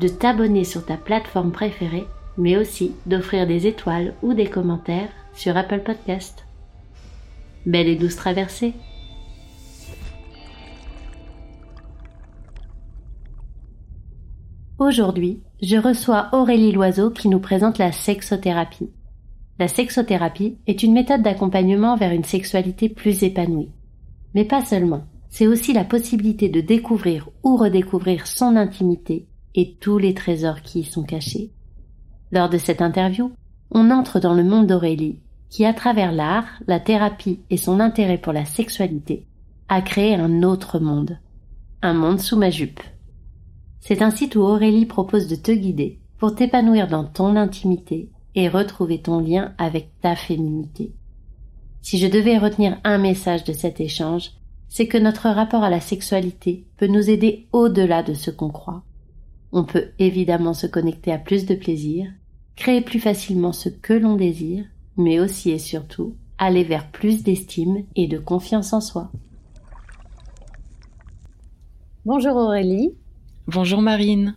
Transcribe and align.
de 0.00 0.08
t'abonner 0.08 0.64
sur 0.64 0.84
ta 0.84 0.96
plateforme 0.96 1.52
préférée, 1.52 2.06
mais 2.36 2.56
aussi 2.56 2.92
d'offrir 3.06 3.46
des 3.46 3.66
étoiles 3.66 4.14
ou 4.22 4.34
des 4.34 4.46
commentaires 4.46 5.10
sur 5.34 5.56
Apple 5.56 5.80
Podcast. 5.80 6.44
Belle 7.66 7.88
et 7.88 7.96
douce 7.96 8.16
traversée 8.16 8.74
Aujourd'hui, 14.78 15.42
je 15.60 15.76
reçois 15.76 16.28
Aurélie 16.32 16.70
Loiseau 16.70 17.10
qui 17.10 17.28
nous 17.28 17.40
présente 17.40 17.78
la 17.78 17.90
sexothérapie. 17.90 18.90
La 19.58 19.66
sexothérapie 19.66 20.58
est 20.68 20.84
une 20.84 20.92
méthode 20.92 21.22
d'accompagnement 21.22 21.96
vers 21.96 22.12
une 22.12 22.22
sexualité 22.22 22.88
plus 22.88 23.24
épanouie. 23.24 23.72
Mais 24.34 24.44
pas 24.44 24.64
seulement, 24.64 25.02
c'est 25.30 25.48
aussi 25.48 25.72
la 25.72 25.84
possibilité 25.84 26.48
de 26.48 26.60
découvrir 26.60 27.28
ou 27.42 27.56
redécouvrir 27.56 28.28
son 28.28 28.54
intimité 28.54 29.27
et 29.58 29.74
tous 29.80 29.98
les 29.98 30.14
trésors 30.14 30.62
qui 30.62 30.80
y 30.80 30.84
sont 30.84 31.02
cachés. 31.02 31.50
Lors 32.30 32.48
de 32.48 32.58
cette 32.58 32.80
interview, 32.80 33.32
on 33.72 33.90
entre 33.90 34.20
dans 34.20 34.32
le 34.32 34.44
monde 34.44 34.68
d'Aurélie, 34.68 35.18
qui 35.50 35.64
à 35.64 35.74
travers 35.74 36.12
l'art, 36.12 36.46
la 36.68 36.78
thérapie 36.78 37.40
et 37.50 37.56
son 37.56 37.80
intérêt 37.80 38.18
pour 38.18 38.32
la 38.32 38.44
sexualité, 38.44 39.26
a 39.68 39.82
créé 39.82 40.14
un 40.14 40.44
autre 40.44 40.78
monde. 40.78 41.18
Un 41.82 41.92
monde 41.92 42.20
sous 42.20 42.36
ma 42.36 42.50
jupe. 42.50 42.80
C'est 43.80 44.00
un 44.00 44.12
site 44.12 44.36
où 44.36 44.42
Aurélie 44.42 44.86
propose 44.86 45.26
de 45.26 45.34
te 45.34 45.50
guider 45.50 45.98
pour 46.18 46.36
t'épanouir 46.36 46.86
dans 46.86 47.04
ton 47.04 47.34
intimité 47.34 48.10
et 48.36 48.48
retrouver 48.48 49.02
ton 49.02 49.18
lien 49.18 49.54
avec 49.58 49.90
ta 50.00 50.14
féminité. 50.14 50.92
Si 51.82 51.98
je 51.98 52.06
devais 52.06 52.38
retenir 52.38 52.78
un 52.84 52.98
message 52.98 53.42
de 53.42 53.52
cet 53.52 53.80
échange, 53.80 54.30
c'est 54.68 54.86
que 54.86 54.98
notre 54.98 55.28
rapport 55.28 55.64
à 55.64 55.70
la 55.70 55.80
sexualité 55.80 56.64
peut 56.76 56.86
nous 56.86 57.10
aider 57.10 57.48
au-delà 57.50 58.04
de 58.04 58.14
ce 58.14 58.30
qu'on 58.30 58.50
croit. 58.50 58.84
On 59.50 59.64
peut 59.64 59.88
évidemment 59.98 60.52
se 60.52 60.66
connecter 60.66 61.10
à 61.10 61.18
plus 61.18 61.46
de 61.46 61.54
plaisir, 61.54 62.10
créer 62.54 62.82
plus 62.82 63.00
facilement 63.00 63.52
ce 63.52 63.70
que 63.70 63.94
l'on 63.94 64.14
désire, 64.14 64.64
mais 64.96 65.20
aussi 65.20 65.50
et 65.50 65.58
surtout 65.58 66.14
aller 66.36 66.64
vers 66.64 66.90
plus 66.90 67.22
d'estime 67.22 67.84
et 67.96 68.06
de 68.06 68.18
confiance 68.18 68.72
en 68.72 68.80
soi. 68.80 69.10
Bonjour 72.04 72.36
Aurélie. 72.36 72.94
Bonjour 73.46 73.80
Marine. 73.80 74.36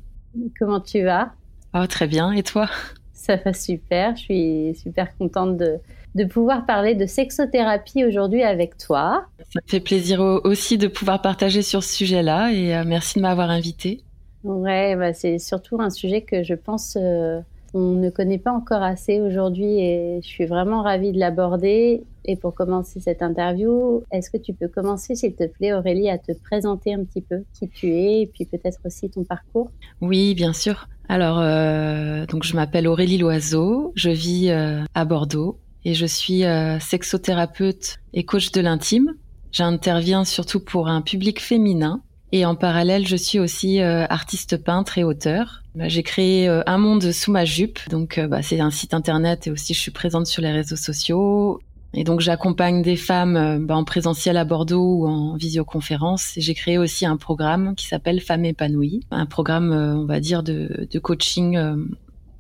Comment 0.58 0.80
tu 0.80 1.03
vas? 1.03 1.34
Oh 1.74 1.86
très 1.88 2.07
bien, 2.07 2.31
et 2.31 2.44
toi? 2.44 2.69
Ça 3.12 3.36
va 3.36 3.53
super, 3.53 4.16
je 4.16 4.22
suis 4.22 4.75
super 4.75 5.16
contente 5.18 5.57
de, 5.57 5.78
de 6.16 6.24
pouvoir 6.24 6.66
parler 6.66 6.96
de 6.96 7.06
sexothérapie 7.06 8.06
aujourd'hui 8.06 8.44
avec 8.44 8.78
toi. 8.78 9.25
Ça 9.53 9.59
me 9.63 9.69
fait 9.69 9.80
plaisir 9.81 10.22
aussi 10.22 10.78
de 10.78 10.88
pouvoir 10.88 11.22
partager 11.22 11.62
sur 11.62 11.84
ce 11.84 11.94
sujet-là 11.94 12.52
et 12.52 12.75
euh, 12.75 12.84
merci 12.86 13.19
de 13.19 13.22
m'avoir 13.22 13.50
invitée. 13.50 14.02
Ouais, 14.44 14.96
bah 14.96 15.13
c'est 15.13 15.38
surtout 15.40 15.79
un 15.81 15.90
sujet 15.90 16.22
que 16.22 16.44
je 16.44 16.56
pense 16.56 16.97
euh, 17.00 17.41
on 17.74 17.94
ne 17.94 18.09
connaît 18.09 18.38
pas 18.38 18.52
encore 18.52 18.84
assez 18.84 19.22
aujourd'hui 19.22 19.79
et 19.79 20.19
je 20.22 20.28
suis 20.28 20.46
vraiment 20.46 20.84
ravie 20.84 21.12
de 21.12 21.19
l'aborder. 21.19 22.03
Et 22.25 22.35
pour 22.35 22.53
commencer 22.53 23.00
cette 23.00 23.22
interview, 23.22 24.03
est-ce 24.12 24.30
que 24.30 24.38
tu 24.38 24.53
peux 24.53 24.68
commencer, 24.68 25.16
s'il 25.16 25.34
te 25.34 25.47
plaît, 25.47 25.74
Aurélie, 25.74 26.09
à 26.09 26.18
te 26.18 26.34
présenter 26.34 26.94
un 26.94 27.03
petit 27.03 27.22
peu 27.22 27.44
qui 27.57 27.68
tu 27.69 27.88
es 27.88 28.22
et 28.22 28.28
puis 28.28 28.46
peut-être 28.46 28.80
aussi 28.85 29.09
ton 29.09 29.24
parcours? 29.24 29.72
Oui, 30.01 30.35
bien 30.35 30.53
sûr. 30.53 30.88
Alors, 31.09 31.40
euh, 31.40 32.25
donc 32.25 32.44
je 32.44 32.56
m'appelle 32.56 32.88
Aurélie 32.88 33.18
Loiseau, 33.18 33.91
je 33.96 34.09
vis 34.09 34.50
euh, 34.50 34.84
à 34.94 35.06
Bordeaux 35.06 35.57
et 35.84 35.94
je 35.94 36.06
suis 36.06 36.46
euh, 36.46 36.80
sexothérapeute 36.80 38.00
et 38.13 38.24
coach 38.24 38.51
de 38.51 38.62
l'intime. 38.62 39.16
J'interviens 39.51 40.25
surtout 40.25 40.59
pour 40.59 40.88
un 40.88 41.01
public 41.01 41.41
féminin 41.41 42.01
et 42.31 42.46
en 42.46 42.56
parallèle, 42.56 43.06
je 43.06 43.16
suis 43.16 43.40
aussi 43.40 43.81
euh, 43.81 44.06
artiste 44.09 44.58
peintre 44.58 44.97
et 44.97 45.03
auteur. 45.03 45.64
Bah, 45.75 45.90
j'ai 45.90 46.03
créé 46.03 46.47
euh, 46.47 46.62
un 46.66 46.78
monde 46.78 47.12
sous 47.12 47.31
ma 47.31 47.44
jupe, 47.44 47.80
donc 47.90 48.18
euh, 48.18 48.28
bah, 48.28 48.42
c'est 48.42 48.62
un 48.62 48.72
site 48.72 48.94
internet 48.94 49.47
et 49.47 49.52
aussi 49.52 49.74
je 49.74 49.80
suis 49.80 49.92
présente 49.92 50.28
sur 50.28 50.42
les 50.42 50.52
réseaux 50.52 50.78
sociaux. 50.78 51.59
Et 51.94 52.06
donc 52.06 52.22
j'accompagne 52.22 52.84
des 52.84 52.96
femmes 52.96 53.66
bah, 53.66 53.75
en 53.75 53.84
présentiel 53.84 54.38
à 54.38 54.46
Bordeaux 54.46 55.00
ou 55.00 55.08
en 55.08 55.36
visioconférence. 55.36 56.34
J'ai 56.38 56.53
créé 56.53 56.78
aussi 56.78 57.06
un 57.06 57.18
programme 57.18 57.75
qui 57.75 57.86
s'appelle 57.86 58.22
Femmes 58.22 58.46
épanouies, 58.46 59.02
un 59.12 59.25
programme, 59.25 59.74
on 59.74 60.06
va 60.06 60.22
dire, 60.22 60.42
de, 60.42 60.88
de 60.90 61.00
coaching 61.00 61.59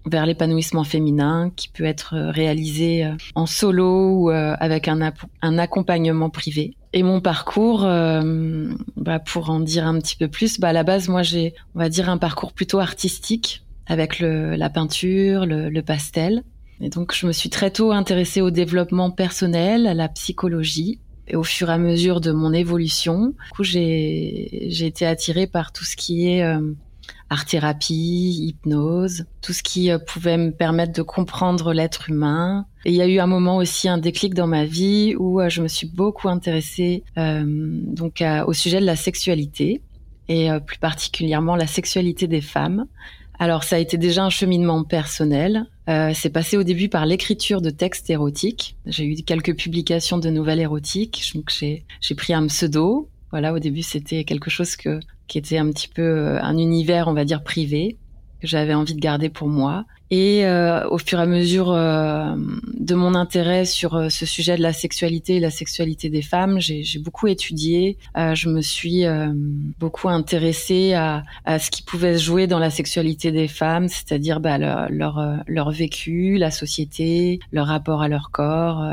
vers 0.05 0.25
l'épanouissement 0.25 0.85
féminin 0.85 1.51
qui 1.53 1.67
peut 1.67 1.83
être 1.83 2.15
réalisé 2.15 3.11
en 3.35 3.45
solo 3.45 4.15
ou 4.15 4.29
avec 4.29 4.87
un, 4.87 5.11
un 5.41 5.57
accompagnement 5.57 6.29
privé. 6.29 6.77
Et 6.93 7.03
mon 7.03 7.21
parcours, 7.21 7.85
euh, 7.85 8.69
bah 8.97 9.19
pour 9.19 9.49
en 9.49 9.61
dire 9.61 9.87
un 9.87 9.97
petit 9.99 10.17
peu 10.17 10.27
plus, 10.27 10.59
bah 10.59 10.69
à 10.69 10.73
la 10.73 10.83
base, 10.83 11.07
moi, 11.07 11.23
j'ai, 11.23 11.53
on 11.73 11.79
va 11.79 11.89
dire, 11.89 12.09
un 12.09 12.17
parcours 12.17 12.51
plutôt 12.51 12.79
artistique 12.79 13.63
avec 13.87 14.19
le, 14.19 14.55
la 14.55 14.69
peinture, 14.69 15.45
le, 15.45 15.69
le, 15.69 15.81
pastel. 15.81 16.43
Et 16.81 16.89
donc, 16.89 17.15
je 17.15 17.27
me 17.27 17.31
suis 17.31 17.49
très 17.49 17.71
tôt 17.71 17.91
intéressée 17.91 18.41
au 18.41 18.51
développement 18.51 19.09
personnel, 19.09 19.87
à 19.87 19.93
la 19.93 20.09
psychologie. 20.09 20.99
Et 21.27 21.35
au 21.35 21.43
fur 21.43 21.69
et 21.69 21.73
à 21.73 21.77
mesure 21.77 22.19
de 22.19 22.31
mon 22.31 22.51
évolution, 22.51 23.27
du 23.27 23.49
coup, 23.55 23.63
j'ai, 23.63 24.67
j'ai 24.69 24.85
été 24.85 25.05
attirée 25.05 25.47
par 25.47 25.71
tout 25.71 25.85
ce 25.85 25.95
qui 25.95 26.27
est 26.27 26.43
euh, 26.43 26.59
art-thérapie, 27.29 28.47
hypnose, 28.47 29.25
tout 29.41 29.53
ce 29.53 29.63
qui 29.63 29.91
euh, 29.91 29.99
pouvait 29.99 30.37
me 30.37 30.51
permettre 30.51 30.93
de 30.93 31.01
comprendre 31.01 31.73
l'être 31.73 32.09
humain. 32.09 32.65
Et 32.85 32.91
il 32.91 32.95
y 32.95 33.01
a 33.01 33.07
eu 33.07 33.19
un 33.19 33.27
moment 33.27 33.57
aussi, 33.57 33.87
un 33.87 33.97
déclic 33.97 34.33
dans 34.33 34.47
ma 34.47 34.65
vie 34.65 35.15
où 35.17 35.39
euh, 35.39 35.49
je 35.49 35.61
me 35.61 35.67
suis 35.67 35.87
beaucoup 35.87 36.29
intéressée 36.29 37.03
euh, 37.17 37.43
donc 37.45 38.23
au 38.47 38.53
sujet 38.53 38.79
de 38.79 38.85
la 38.85 38.95
sexualité 38.95 39.81
et 40.29 40.49
plus 40.65 40.79
particulièrement 40.79 41.57
la 41.57 41.67
sexualité 41.67 42.27
des 42.27 42.39
femmes. 42.39 42.85
Alors 43.41 43.63
ça 43.63 43.77
a 43.77 43.79
été 43.79 43.97
déjà 43.97 44.23
un 44.23 44.29
cheminement 44.29 44.83
personnel. 44.83 45.65
Euh, 45.89 46.11
c'est 46.13 46.29
passé 46.29 46.57
au 46.57 46.63
début 46.63 46.89
par 46.89 47.07
l'écriture 47.07 47.59
de 47.59 47.71
textes 47.71 48.07
érotiques. 48.11 48.77
J'ai 48.85 49.03
eu 49.03 49.15
quelques 49.23 49.57
publications 49.57 50.19
de 50.19 50.29
nouvelles 50.29 50.59
érotiques. 50.59 51.31
Donc 51.33 51.49
j'ai 51.49 52.15
pris 52.15 52.35
un 52.35 52.45
pseudo. 52.45 53.09
Voilà, 53.31 53.51
au 53.51 53.57
début 53.57 53.81
c'était 53.81 54.25
quelque 54.25 54.51
chose 54.51 54.75
que 54.75 54.99
qui 55.31 55.37
était 55.37 55.57
un 55.57 55.69
petit 55.71 55.87
peu 55.87 56.01
euh, 56.01 56.41
un 56.41 56.57
univers, 56.57 57.07
on 57.07 57.13
va 57.13 57.23
dire, 57.23 57.41
privé 57.41 57.97
que 58.41 58.47
j'avais 58.47 58.73
envie 58.73 58.95
de 58.95 58.99
garder 58.99 59.29
pour 59.29 59.47
moi. 59.47 59.85
Et 60.13 60.45
euh, 60.45 60.85
au 60.89 60.97
fur 60.97 61.19
et 61.19 61.21
à 61.21 61.25
mesure 61.25 61.71
euh, 61.71 62.35
de 62.77 62.95
mon 62.95 63.15
intérêt 63.15 63.63
sur 63.63 63.95
euh, 63.95 64.09
ce 64.09 64.25
sujet 64.25 64.57
de 64.57 64.61
la 64.61 64.73
sexualité 64.73 65.37
et 65.37 65.39
la 65.39 65.51
sexualité 65.51 66.09
des 66.09 66.21
femmes, 66.21 66.59
j'ai 66.59 66.99
beaucoup 66.99 67.27
étudié. 67.27 67.97
Euh, 68.17 68.35
je 68.35 68.49
me 68.49 68.61
suis 68.61 69.05
beaucoup 69.79 70.09
intéressée 70.09 70.93
à, 70.93 71.23
à, 71.45 71.59
ce 71.59 71.71
qui 71.71 71.81
pouvait 71.81 72.17
se 72.17 72.23
jouer 72.23 72.45
dans 72.45 72.59
la 72.59 72.69
sexualité 72.69 73.31
des 73.31 73.47
femmes, 73.47 73.87
c'est-à-dire 73.87 74.41
bah, 74.41 74.57
leur, 74.57 74.89
leur, 74.89 75.43
leur, 75.47 75.71
vécu, 75.71 76.37
la 76.37 76.51
société, 76.51 77.39
leur 77.53 77.67
rapport 77.67 78.01
à 78.01 78.09
leur 78.09 78.31
corps, 78.31 78.83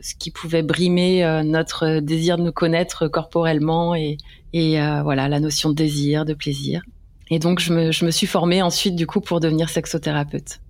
ce 0.00 0.14
qui 0.16 0.32
pouvait 0.32 0.62
brimer 0.62 1.42
notre 1.44 2.00
désir 2.00 2.38
de 2.38 2.42
nous 2.42 2.52
connaître 2.52 3.06
corporellement 3.06 3.94
et, 3.94 4.16
et 4.52 4.78
voilà 5.04 5.28
la 5.28 5.38
notion 5.38 5.70
de 5.70 5.74
désir, 5.74 6.24
de 6.24 6.34
plaisir. 6.34 6.82
Et 7.30 7.38
donc, 7.38 7.60
je 7.60 7.72
me, 7.72 8.10
suis 8.10 8.26
formée 8.26 8.62
ensuite, 8.62 8.94
du 8.94 9.06
coup, 9.06 9.20
pour 9.20 9.40
devenir 9.40 9.68
sexothérapeute. 9.68 10.60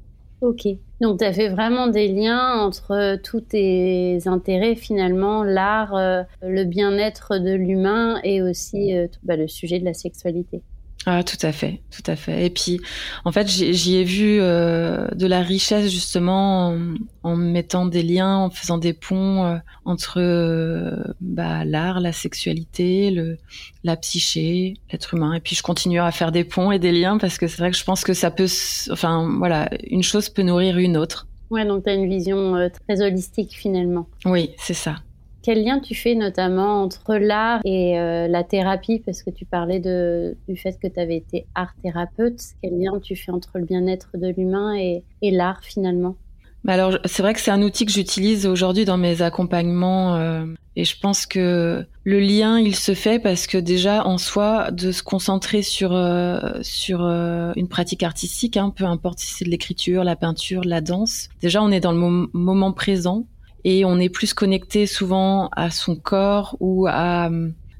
Ok. 0.40 0.66
Donc, 1.00 1.18
tu 1.18 1.24
as 1.24 1.32
fait 1.32 1.48
vraiment 1.48 1.86
des 1.86 2.08
liens 2.08 2.60
entre 2.60 2.92
euh, 2.92 3.16
tous 3.22 3.40
tes 3.40 4.18
intérêts, 4.26 4.74
finalement, 4.74 5.44
l'art, 5.44 5.94
euh, 5.94 6.22
le 6.42 6.64
bien-être 6.64 7.38
de 7.38 7.52
l'humain 7.52 8.20
et 8.22 8.42
aussi 8.42 8.94
euh, 8.94 9.06
bah, 9.22 9.36
le 9.36 9.48
sujet 9.48 9.78
de 9.78 9.84
la 9.84 9.94
sexualité. 9.94 10.62
Ah, 11.08 11.22
tout 11.22 11.38
à 11.42 11.52
fait, 11.52 11.82
tout 11.92 12.02
à 12.10 12.16
fait. 12.16 12.46
Et 12.46 12.50
puis, 12.50 12.80
en 13.24 13.30
fait, 13.30 13.46
j'y 13.48 13.94
ai 13.94 14.02
vu 14.02 14.40
euh, 14.40 15.06
de 15.14 15.28
la 15.28 15.40
richesse 15.40 15.88
justement 15.92 16.76
en, 17.22 17.36
mettant 17.36 17.86
des 17.86 18.02
liens, 18.02 18.38
en 18.38 18.50
faisant 18.50 18.76
des 18.76 18.92
ponts 18.92 19.44
euh, 19.44 19.56
entre 19.84 20.20
euh, 20.20 21.04
bah, 21.20 21.64
l'art, 21.64 22.00
la 22.00 22.10
sexualité, 22.10 23.12
le, 23.12 23.38
la 23.84 23.96
psyché, 23.96 24.74
l'être 24.90 25.14
humain. 25.14 25.34
Et 25.34 25.40
puis, 25.40 25.54
je 25.54 25.62
continue 25.62 26.00
à 26.00 26.10
faire 26.10 26.32
des 26.32 26.42
ponts 26.42 26.72
et 26.72 26.80
des 26.80 26.90
liens 26.90 27.18
parce 27.18 27.38
que 27.38 27.46
c'est 27.46 27.58
vrai 27.58 27.70
que 27.70 27.76
je 27.76 27.84
pense 27.84 28.02
que 28.02 28.12
ça 28.12 28.32
peut, 28.32 28.48
enfin, 28.90 29.32
voilà, 29.38 29.70
une 29.84 30.02
chose 30.02 30.28
peut 30.28 30.42
nourrir 30.42 30.76
une 30.76 30.96
autre. 30.96 31.28
Ouais, 31.50 31.64
donc 31.64 31.84
tu 31.84 31.90
as 31.90 31.94
une 31.94 32.08
vision 32.08 32.68
très 32.88 33.00
holistique 33.00 33.52
finalement. 33.52 34.08
Oui, 34.24 34.50
c'est 34.58 34.74
ça. 34.74 34.96
Quel 35.46 35.62
lien 35.62 35.78
tu 35.78 35.94
fais 35.94 36.16
notamment 36.16 36.82
entre 36.82 37.14
l'art 37.14 37.60
et 37.64 38.00
euh, 38.00 38.26
la 38.26 38.42
thérapie? 38.42 39.00
Parce 39.06 39.22
que 39.22 39.30
tu 39.30 39.44
parlais 39.44 39.78
du 39.78 40.56
fait 40.56 40.76
que 40.82 40.88
tu 40.88 40.98
avais 40.98 41.18
été 41.18 41.46
art 41.54 41.72
thérapeute. 41.84 42.40
Quel 42.60 42.76
lien 42.80 42.98
tu 43.00 43.14
fais 43.14 43.30
entre 43.30 43.58
le 43.58 43.64
bien-être 43.64 44.08
de 44.14 44.26
l'humain 44.26 44.74
et, 44.74 45.04
et 45.22 45.30
l'art 45.30 45.62
finalement? 45.62 46.16
Bah 46.64 46.72
alors, 46.72 46.98
c'est 47.04 47.22
vrai 47.22 47.32
que 47.32 47.38
c'est 47.38 47.52
un 47.52 47.62
outil 47.62 47.86
que 47.86 47.92
j'utilise 47.92 48.44
aujourd'hui 48.44 48.84
dans 48.84 48.96
mes 48.96 49.22
accompagnements 49.22 50.16
euh, 50.16 50.46
et 50.74 50.84
je 50.84 50.98
pense 50.98 51.26
que 51.26 51.86
le 52.02 52.18
lien, 52.18 52.58
il 52.58 52.74
se 52.74 52.94
fait 52.94 53.20
parce 53.20 53.46
que 53.46 53.56
déjà 53.56 54.04
en 54.04 54.18
soi, 54.18 54.72
de 54.72 54.90
se 54.90 55.04
concentrer 55.04 55.62
sur 55.62 55.94
euh, 55.94 56.58
sur 56.62 57.02
une 57.02 57.68
pratique 57.68 58.02
artistique, 58.02 58.56
hein, 58.56 58.72
peu 58.74 58.82
importe 58.82 59.20
si 59.20 59.32
c'est 59.32 59.44
de 59.44 59.50
l'écriture, 59.50 60.02
la 60.02 60.16
peinture, 60.16 60.62
la 60.64 60.80
danse, 60.80 61.28
déjà 61.40 61.62
on 61.62 61.70
est 61.70 61.78
dans 61.78 61.92
le 61.92 62.26
moment 62.32 62.72
présent 62.72 63.26
et 63.66 63.84
on 63.84 63.98
est 63.98 64.08
plus 64.08 64.32
connecté 64.32 64.86
souvent 64.86 65.48
à 65.56 65.70
son 65.70 65.96
corps 65.96 66.56
ou 66.60 66.86
à 66.88 67.28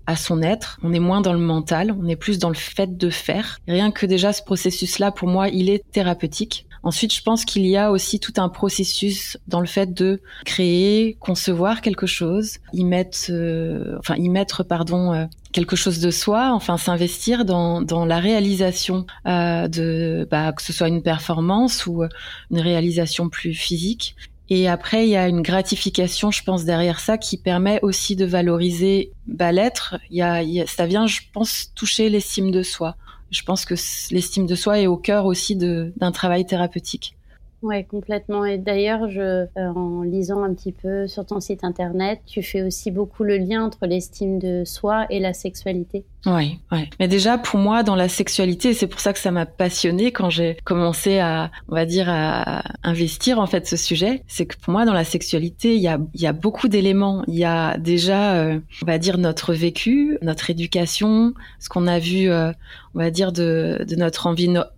à 0.08 0.14
son 0.14 0.40
être, 0.40 0.78
on 0.84 0.92
est 0.92 1.00
moins 1.00 1.20
dans 1.20 1.32
le 1.32 1.40
mental, 1.40 1.94
on 2.00 2.06
est 2.06 2.14
plus 2.14 2.38
dans 2.38 2.48
le 2.48 2.54
fait 2.54 2.96
de 2.96 3.10
faire. 3.10 3.58
Rien 3.66 3.90
que 3.90 4.06
déjà 4.06 4.32
ce 4.32 4.40
processus-là, 4.40 5.10
pour 5.10 5.26
moi, 5.26 5.48
il 5.48 5.68
est 5.68 5.82
thérapeutique. 5.90 6.66
Ensuite, 6.84 7.12
je 7.12 7.20
pense 7.22 7.44
qu'il 7.44 7.66
y 7.66 7.76
a 7.76 7.90
aussi 7.90 8.20
tout 8.20 8.34
un 8.36 8.48
processus 8.48 9.36
dans 9.48 9.58
le 9.58 9.66
fait 9.66 9.92
de 9.92 10.20
créer, 10.44 11.16
concevoir 11.18 11.80
quelque 11.80 12.06
chose, 12.06 12.58
y 12.72 12.84
mettre, 12.84 13.18
euh, 13.30 13.96
enfin 13.98 14.14
y 14.14 14.28
mettre, 14.28 14.62
pardon, 14.62 15.12
euh, 15.12 15.24
quelque 15.50 15.74
chose 15.74 15.98
de 15.98 16.12
soi, 16.12 16.52
enfin 16.52 16.76
s'investir 16.76 17.44
dans, 17.44 17.82
dans 17.82 18.04
la 18.04 18.20
réalisation 18.20 19.06
euh, 19.26 19.66
de, 19.66 20.28
bah, 20.30 20.52
que 20.52 20.62
ce 20.62 20.72
soit 20.72 20.86
une 20.86 21.02
performance 21.02 21.86
ou 21.86 22.04
une 22.52 22.60
réalisation 22.60 23.28
plus 23.28 23.54
physique. 23.54 24.14
Et 24.48 24.68
après, 24.68 25.06
il 25.06 25.10
y 25.10 25.16
a 25.16 25.28
une 25.28 25.42
gratification, 25.42 26.30
je 26.30 26.42
pense, 26.44 26.64
derrière 26.64 27.00
ça, 27.00 27.18
qui 27.18 27.36
permet 27.36 27.80
aussi 27.82 28.14
de 28.14 28.24
valoriser 28.24 29.12
bah, 29.26 29.50
l'être. 29.50 29.96
Il 30.10 30.16
y 30.16 30.22
a, 30.22 30.66
ça 30.66 30.86
vient, 30.86 31.06
je 31.06 31.20
pense, 31.32 31.72
toucher 31.74 32.08
l'estime 32.08 32.50
de 32.50 32.62
soi. 32.62 32.96
Je 33.30 33.42
pense 33.42 33.64
que 33.64 33.74
l'estime 34.12 34.46
de 34.46 34.54
soi 34.54 34.80
est 34.80 34.86
au 34.86 34.96
cœur 34.96 35.26
aussi 35.26 35.56
d'un 35.56 36.12
travail 36.12 36.46
thérapeutique. 36.46 37.16
Ouais, 37.62 37.82
complètement. 37.82 38.44
Et 38.44 38.58
d'ailleurs, 38.58 39.08
euh, 39.16 39.46
en 39.56 40.02
lisant 40.02 40.44
un 40.44 40.54
petit 40.54 40.72
peu 40.72 41.08
sur 41.08 41.26
ton 41.26 41.40
site 41.40 41.64
internet, 41.64 42.20
tu 42.26 42.42
fais 42.42 42.62
aussi 42.62 42.92
beaucoup 42.92 43.24
le 43.24 43.38
lien 43.38 43.64
entre 43.64 43.86
l'estime 43.86 44.38
de 44.38 44.62
soi 44.64 45.06
et 45.10 45.18
la 45.18 45.32
sexualité. 45.32 46.04
Oui, 46.26 46.58
ouais. 46.72 46.90
Mais 46.98 47.06
déjà, 47.06 47.38
pour 47.38 47.60
moi, 47.60 47.84
dans 47.84 47.94
la 47.94 48.08
sexualité, 48.08 48.74
c'est 48.74 48.88
pour 48.88 48.98
ça 48.98 49.12
que 49.12 49.18
ça 49.20 49.30
m'a 49.30 49.46
passionnée 49.46 50.10
quand 50.10 50.28
j'ai 50.28 50.56
commencé 50.64 51.20
à, 51.20 51.52
on 51.68 51.76
va 51.76 51.86
dire, 51.86 52.08
à 52.10 52.64
investir 52.82 53.38
en 53.38 53.46
fait 53.46 53.68
ce 53.68 53.76
sujet. 53.76 54.24
C'est 54.26 54.44
que 54.44 54.56
pour 54.60 54.72
moi, 54.72 54.84
dans 54.84 54.92
la 54.92 55.04
sexualité, 55.04 55.76
il 55.76 55.80
y 55.80 55.86
a, 55.86 55.98
il 56.14 56.20
y 56.20 56.26
a 56.26 56.32
beaucoup 56.32 56.66
d'éléments. 56.66 57.22
Il 57.28 57.36
y 57.36 57.44
a 57.44 57.78
déjà, 57.78 58.34
euh, 58.34 58.58
on 58.82 58.86
va 58.86 58.98
dire, 58.98 59.18
notre 59.18 59.54
vécu, 59.54 60.18
notre 60.20 60.50
éducation, 60.50 61.32
ce 61.60 61.68
qu'on 61.68 61.86
a 61.86 62.00
vu, 62.00 62.28
euh, 62.28 62.50
on 62.96 62.98
va 62.98 63.12
dire, 63.12 63.30
de, 63.30 63.84
de 63.88 63.94
notre 63.94 64.26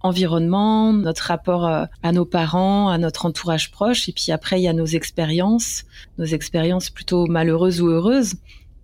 environnement, 0.02 0.92
notre 0.92 1.22
rapport 1.22 1.66
euh, 1.66 1.86
à 2.02 2.12
nos 2.12 2.26
parents, 2.26 2.90
à 2.90 2.98
notre 2.98 3.24
entourage 3.24 3.70
proche. 3.70 4.06
Et 4.10 4.12
puis 4.12 4.32
après, 4.32 4.60
il 4.60 4.64
y 4.64 4.68
a 4.68 4.74
nos 4.74 4.84
expériences, 4.84 5.84
nos 6.18 6.26
expériences 6.26 6.90
plutôt 6.90 7.24
malheureuses 7.26 7.80
ou 7.80 7.88
heureuses. 7.88 8.34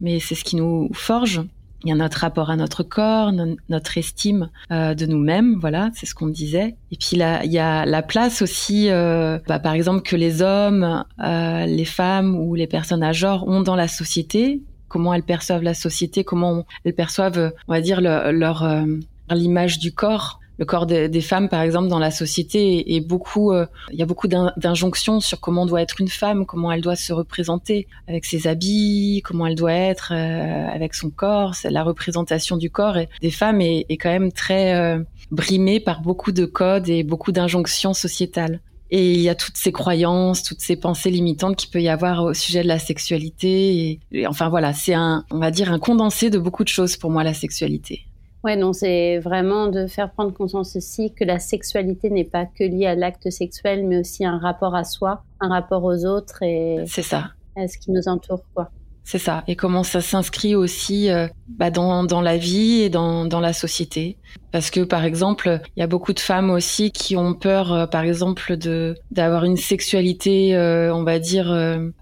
Mais 0.00 0.18
c'est 0.18 0.34
ce 0.34 0.44
qui 0.44 0.56
nous 0.56 0.88
forge 0.94 1.42
il 1.84 1.90
y 1.90 1.92
a 1.92 1.94
notre 1.94 2.18
rapport 2.18 2.50
à 2.50 2.56
notre 2.56 2.82
corps, 2.82 3.32
notre 3.68 3.98
estime 3.98 4.48
euh, 4.70 4.94
de 4.94 5.06
nous-mêmes, 5.06 5.58
voilà, 5.60 5.90
c'est 5.94 6.06
ce 6.06 6.14
qu'on 6.14 6.28
disait. 6.28 6.76
Et 6.90 6.96
puis 6.96 7.16
là, 7.16 7.44
il 7.44 7.52
y 7.52 7.58
a 7.58 7.84
la 7.84 8.02
place 8.02 8.42
aussi, 8.42 8.88
euh, 8.90 9.38
bah, 9.46 9.58
par 9.58 9.74
exemple, 9.74 10.02
que 10.02 10.16
les 10.16 10.40
hommes, 10.42 11.04
euh, 11.22 11.66
les 11.66 11.84
femmes 11.84 12.36
ou 12.36 12.54
les 12.54 12.66
personnes 12.66 13.02
à 13.02 13.12
genre 13.12 13.46
ont 13.46 13.60
dans 13.60 13.76
la 13.76 13.88
société. 13.88 14.62
Comment 14.88 15.12
elles 15.12 15.24
perçoivent 15.24 15.62
la 15.62 15.74
société, 15.74 16.24
comment 16.24 16.64
elles 16.84 16.94
perçoivent, 16.94 17.52
on 17.68 17.72
va 17.72 17.80
dire, 17.80 18.00
leur 18.00 18.84
l'image 19.30 19.78
du 19.78 19.92
corps 19.92 20.40
le 20.58 20.64
corps 20.64 20.86
des, 20.86 21.20
femmes, 21.20 21.48
par 21.48 21.62
exemple, 21.62 21.88
dans 21.88 21.98
la 21.98 22.10
société 22.10 22.94
est, 22.94 23.00
beaucoup. 23.00 23.52
Euh, 23.52 23.66
il 23.90 23.98
y 23.98 24.02
a 24.02 24.06
beaucoup 24.06 24.28
d'injonctions 24.28 25.20
sur 25.20 25.40
comment 25.40 25.66
doit 25.66 25.82
être 25.82 26.00
une 26.00 26.08
femme, 26.08 26.46
comment 26.46 26.70
elle 26.70 26.80
doit 26.80 26.96
se 26.96 27.12
représenter 27.12 27.88
avec 28.06 28.24
ses 28.24 28.46
habits, 28.46 29.22
comment 29.24 29.46
elle 29.46 29.56
doit 29.56 29.72
être 29.72 30.12
euh, 30.14 30.68
avec 30.68 30.94
son 30.94 31.10
corps. 31.10 31.54
La 31.64 31.82
représentation 31.82 32.56
du 32.56 32.70
corps 32.70 32.98
des 33.20 33.30
femmes 33.30 33.60
est, 33.60 33.86
quand 33.90 34.10
même 34.10 34.30
très 34.30 34.74
euh, 34.74 35.02
brimée 35.30 35.80
par 35.80 36.02
beaucoup 36.02 36.30
de 36.30 36.44
codes 36.44 36.88
et 36.88 37.02
beaucoup 37.02 37.32
d'injonctions 37.32 37.94
sociétales. 37.94 38.60
Et 38.90 39.12
il 39.12 39.20
y 39.20 39.28
a 39.28 39.34
toutes 39.34 39.56
ces 39.56 39.72
croyances, 39.72 40.44
toutes 40.44 40.60
ces 40.60 40.76
pensées 40.76 41.10
limitantes 41.10 41.56
qu'il 41.56 41.70
peut 41.70 41.82
y 41.82 41.88
avoir 41.88 42.22
au 42.22 42.34
sujet 42.34 42.62
de 42.62 42.68
la 42.68 42.78
sexualité. 42.78 43.98
et 44.12 44.26
enfin 44.28 44.48
voilà, 44.48 44.72
c'est 44.72 44.94
un, 44.94 45.24
on 45.32 45.38
va 45.38 45.50
dire, 45.50 45.72
un 45.72 45.80
condensé 45.80 46.30
de 46.30 46.38
beaucoup 46.38 46.62
de 46.62 46.68
choses 46.68 46.96
pour 46.96 47.10
moi 47.10 47.24
la 47.24 47.34
sexualité. 47.34 48.06
Ouais, 48.44 48.56
non, 48.56 48.74
c'est 48.74 49.18
vraiment 49.20 49.68
de 49.68 49.86
faire 49.86 50.10
prendre 50.12 50.30
conscience 50.30 50.76
aussi 50.76 51.14
que 51.14 51.24
la 51.24 51.38
sexualité 51.38 52.10
n'est 52.10 52.24
pas 52.24 52.44
que 52.44 52.62
liée 52.62 52.86
à 52.86 52.94
l'acte 52.94 53.30
sexuel, 53.30 53.86
mais 53.86 53.98
aussi 53.98 54.26
un 54.26 54.38
rapport 54.38 54.74
à 54.74 54.84
soi, 54.84 55.24
un 55.40 55.48
rapport 55.48 55.82
aux 55.82 56.04
autres 56.04 56.42
et 56.42 56.84
c'est 56.86 57.02
ça. 57.02 57.30
à 57.56 57.66
ce 57.66 57.78
qui 57.78 57.90
nous 57.90 58.06
entoure, 58.06 58.42
quoi. 58.54 58.70
C'est 59.06 59.18
ça. 59.18 59.44
Et 59.48 59.54
comment 59.54 59.82
ça 59.82 60.00
s'inscrit 60.00 60.54
aussi 60.54 61.10
euh, 61.10 61.26
bah, 61.48 61.70
dans, 61.70 62.04
dans 62.04 62.22
la 62.22 62.38
vie 62.38 62.82
et 62.82 62.88
dans, 62.88 63.26
dans 63.26 63.40
la 63.40 63.52
société. 63.52 64.16
Parce 64.50 64.70
que, 64.70 64.80
par 64.80 65.04
exemple, 65.04 65.60
il 65.76 65.80
y 65.80 65.82
a 65.82 65.86
beaucoup 65.86 66.14
de 66.14 66.20
femmes 66.20 66.50
aussi 66.50 66.90
qui 66.90 67.14
ont 67.16 67.34
peur, 67.34 67.72
euh, 67.72 67.86
par 67.86 68.02
exemple, 68.02 68.56
de 68.56 68.94
d'avoir 69.10 69.44
une 69.44 69.58
sexualité, 69.58 70.56
euh, 70.56 70.94
on 70.94 71.02
va 71.04 71.18
dire, 71.18 71.54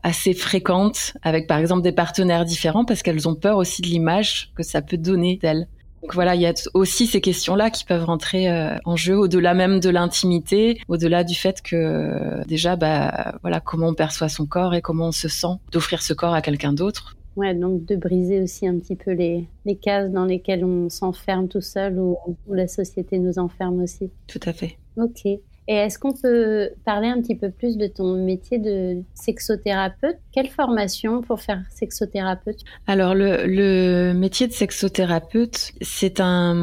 assez 0.04 0.32
fréquente, 0.32 1.14
avec, 1.22 1.48
par 1.48 1.58
exemple, 1.58 1.82
des 1.82 1.92
partenaires 1.92 2.44
différents, 2.44 2.84
parce 2.84 3.02
qu'elles 3.02 3.28
ont 3.28 3.34
peur 3.34 3.58
aussi 3.58 3.82
de 3.82 3.88
l'image 3.88 4.52
que 4.56 4.62
ça 4.62 4.80
peut 4.80 4.96
donner 4.96 5.38
d'elles. 5.42 5.66
Donc 6.02 6.14
voilà, 6.14 6.34
il 6.34 6.40
y 6.40 6.46
a 6.46 6.54
aussi 6.74 7.06
ces 7.06 7.20
questions-là 7.20 7.70
qui 7.70 7.84
peuvent 7.84 8.04
rentrer 8.04 8.50
euh, 8.50 8.76
en 8.84 8.96
jeu, 8.96 9.16
au-delà 9.16 9.54
même 9.54 9.78
de 9.78 9.88
l'intimité, 9.88 10.80
au-delà 10.88 11.22
du 11.22 11.34
fait 11.34 11.62
que 11.62 11.76
euh, 11.76 12.44
déjà, 12.46 12.74
bah 12.74 13.36
voilà, 13.42 13.60
comment 13.60 13.88
on 13.88 13.94
perçoit 13.94 14.28
son 14.28 14.46
corps 14.46 14.74
et 14.74 14.82
comment 14.82 15.08
on 15.08 15.12
se 15.12 15.28
sent 15.28 15.54
d'offrir 15.70 16.02
ce 16.02 16.12
corps 16.12 16.34
à 16.34 16.42
quelqu'un 16.42 16.72
d'autre. 16.72 17.16
Ouais, 17.36 17.54
donc 17.54 17.84
de 17.86 17.96
briser 17.96 18.42
aussi 18.42 18.66
un 18.66 18.78
petit 18.78 18.96
peu 18.96 19.12
les, 19.12 19.46
les 19.64 19.76
cases 19.76 20.10
dans 20.10 20.24
lesquelles 20.24 20.64
on 20.64 20.88
s'enferme 20.90 21.48
tout 21.48 21.62
seul 21.62 21.98
ou, 21.98 22.18
ou 22.46 22.52
la 22.52 22.68
société 22.68 23.18
nous 23.18 23.38
enferme 23.38 23.80
aussi. 23.80 24.10
Tout 24.26 24.40
à 24.44 24.52
fait. 24.52 24.76
Ok. 24.96 25.22
Et 25.68 25.74
est-ce 25.74 25.98
qu'on 25.98 26.12
peut 26.12 26.70
parler 26.84 27.08
un 27.08 27.20
petit 27.20 27.36
peu 27.36 27.50
plus 27.50 27.76
de 27.76 27.86
ton 27.86 28.16
métier 28.16 28.58
de 28.58 29.02
sexothérapeute? 29.14 30.16
Quelle 30.32 30.48
formation 30.48 31.22
pour 31.22 31.40
faire 31.40 31.62
sexothérapeute? 31.70 32.60
Alors 32.86 33.14
le, 33.14 34.12
métier 34.12 34.48
de 34.48 34.52
sexothérapeute, 34.52 35.72
c'est 35.80 36.20
un, 36.20 36.54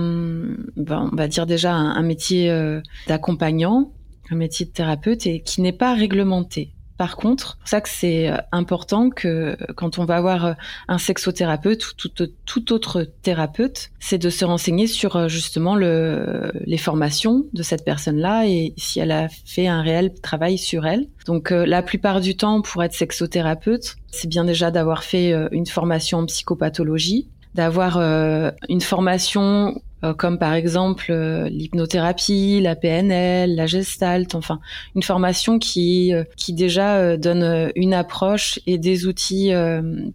ben, 0.76 1.10
on 1.12 1.16
va 1.16 1.28
dire 1.28 1.46
déjà 1.46 1.74
un, 1.74 2.02
métier 2.02 2.50
euh, 2.50 2.82
d'accompagnant, 3.08 3.94
un 4.32 4.36
métier 4.36 4.66
de 4.66 4.72
thérapeute 4.72 5.26
et 5.28 5.42
qui 5.42 5.62
n'est 5.62 5.74
pas 5.74 5.94
réglementé. 5.94 6.74
Par 7.00 7.16
contre, 7.16 7.58
c'est 7.64 7.70
ça 7.70 7.82
que 7.82 7.88
c'est 7.88 8.30
euh, 8.30 8.36
important 8.52 9.10
que 9.10 9.56
quand 9.78 10.00
on 10.00 10.04
va 10.04 10.20
voir 10.20 10.46
euh, 10.46 10.54
un 10.90 10.98
sexothérapeute 10.98 11.86
ou 11.88 12.10
tout, 12.46 12.74
autre 12.74 13.04
thérapeute, 13.22 13.92
c'est 14.02 14.18
de 14.18 14.30
se 14.30 14.44
renseigner 14.44 14.86
sur 14.86 15.16
euh, 15.16 15.30
justement 15.30 15.76
le, 15.76 16.52
les 16.66 16.78
formations 16.78 17.46
de 17.54 17.64
cette 17.64 17.86
personne-là 17.86 18.48
et 18.48 18.74
si 18.76 19.00
elle 19.00 19.14
a 19.14 19.30
fait 19.30 19.68
un 19.68 19.82
réel 19.82 20.14
travail 20.22 20.58
sur 20.58 20.86
elle. 20.86 21.08
Donc 21.26 21.52
la 21.52 21.82
plupart 21.84 22.20
du 22.20 22.36
temps, 22.36 22.62
pour 22.62 22.84
être 22.84 22.94
sexothérapeute, 22.94 23.96
c'est 24.12 24.28
bien 24.28 24.44
déjà 24.44 24.70
d'avoir 24.70 25.04
fait 25.04 25.34
une 25.52 25.68
formation 25.68 26.18
en 26.18 26.26
psychopathologie, 26.26 27.30
d'avoir 27.54 27.98
une 28.68 28.82
formation 28.82 29.80
comme 30.14 30.38
par 30.38 30.54
exemple 30.54 31.08
euh, 31.10 31.50
l'hypnothérapie, 31.50 32.62
la 32.62 32.76
PNL, 32.76 33.56
la 33.56 33.66
gestalt, 33.66 34.36
enfin 34.36 34.60
une 34.96 35.04
formation 35.04 35.60
qui 35.60 36.14
euh, 36.14 36.24
qui 36.36 36.54
déjà 36.54 37.18
donne 37.18 37.72
une 37.76 37.94
approche 37.94 38.60
et 38.66 38.78
des 38.78 39.08
outils 39.08 39.52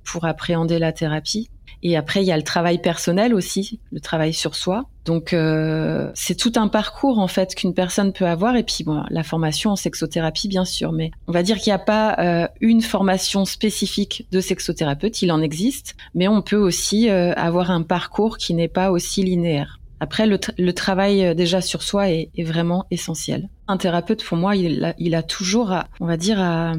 pour 0.04 0.24
appréhender 0.24 0.78
la 0.78 0.92
thérapie. 0.92 1.50
Et 1.82 1.96
après, 1.96 2.22
il 2.22 2.26
y 2.26 2.32
a 2.32 2.36
le 2.36 2.42
travail 2.42 2.80
personnel 2.80 3.34
aussi, 3.34 3.78
le 3.92 4.00
travail 4.00 4.32
sur 4.32 4.54
soi. 4.54 4.86
Donc, 5.04 5.32
euh, 5.32 6.11
c'est 6.14 6.34
tout 6.34 6.52
un 6.56 6.68
parcours 6.68 7.18
en 7.18 7.28
fait 7.28 7.54
qu'une 7.54 7.75
personne 7.75 8.12
peut 8.12 8.26
avoir. 8.26 8.56
Et 8.56 8.62
puis, 8.62 8.84
bon, 8.84 9.02
la 9.11 9.23
formation 9.23 9.70
en 9.70 9.76
sexothérapie, 9.76 10.49
bien 10.49 10.64
sûr. 10.64 10.92
Mais 10.92 11.11
on 11.26 11.32
va 11.32 11.42
dire 11.42 11.58
qu'il 11.58 11.70
n'y 11.70 11.76
a 11.76 11.78
pas 11.78 12.16
euh, 12.18 12.49
une 12.61 12.80
formation 12.80 13.44
spécifique 13.44 14.26
de 14.32 14.40
sexothérapeute. 14.40 15.20
Il 15.23 15.30
en 15.30 15.42
existe, 15.42 15.96
mais 16.14 16.28
on 16.28 16.40
peut 16.42 16.56
aussi 16.56 17.11
euh, 17.11 17.32
avoir 17.34 17.70
un 17.70 17.82
parcours 17.82 18.38
qui 18.38 18.54
n'est 18.54 18.68
pas 18.68 18.90
aussi 18.90 19.23
linéaire 19.23 19.78
Après, 20.00 20.26
le, 20.26 20.73
travail 20.73 21.25
euh, 21.25 21.34
déjà 21.34 21.61
sur 21.61 21.82
soi 21.82 22.11
est, 22.11 22.30
vraiment 22.42 22.87
essentiel. 22.90 23.49
Un 23.68 23.76
thérapeute, 23.76 24.25
pour 24.25 24.37
moi, 24.37 24.56
il 24.56 24.84
a, 24.84 24.94
il 24.99 25.14
a 25.14 25.23
toujours, 25.23 25.73
à, 25.73 25.87
on 26.00 26.06
va 26.06 26.16
dire, 26.16 26.40
à, 26.40 26.75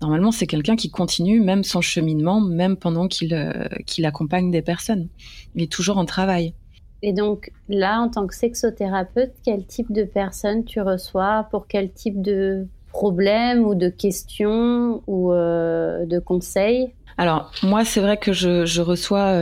normalement, 0.00 0.32
c'est 0.32 0.46
quelqu'un 0.46 0.76
qui 0.76 0.90
continue 0.90 1.40
même 1.40 1.64
son 1.64 1.80
cheminement, 1.80 2.40
même 2.40 2.76
pendant 2.76 3.06
qu'il 3.06 3.34
euh, 3.34 3.64
qu'il 3.86 4.06
accompagne 4.06 4.50
des 4.50 4.62
personnes. 4.62 5.08
Il 5.54 5.62
est 5.62 5.72
toujours 5.72 5.98
en 5.98 6.04
travail. 6.04 6.54
Et 7.02 7.12
donc 7.12 7.50
là, 7.68 8.00
en 8.00 8.08
tant 8.08 8.26
que 8.26 8.34
sexothérapeute, 8.34 9.32
quel 9.44 9.64
type 9.64 9.92
de 9.92 10.04
personnes 10.04 10.64
tu 10.64 10.80
reçois? 10.80 11.46
Pour 11.50 11.66
quel 11.66 11.90
type 11.92 12.20
de 12.20 12.66
problèmes 12.92 13.64
ou 13.64 13.74
de 13.74 13.88
questions 13.88 15.02
ou 15.06 15.32
euh, 15.32 16.04
de 16.06 16.18
conseils? 16.18 16.92
Alors 17.16 17.52
moi, 17.62 17.84
c'est 17.84 18.00
vrai 18.00 18.16
que 18.16 18.32
je, 18.32 18.80
reçois 18.80 19.34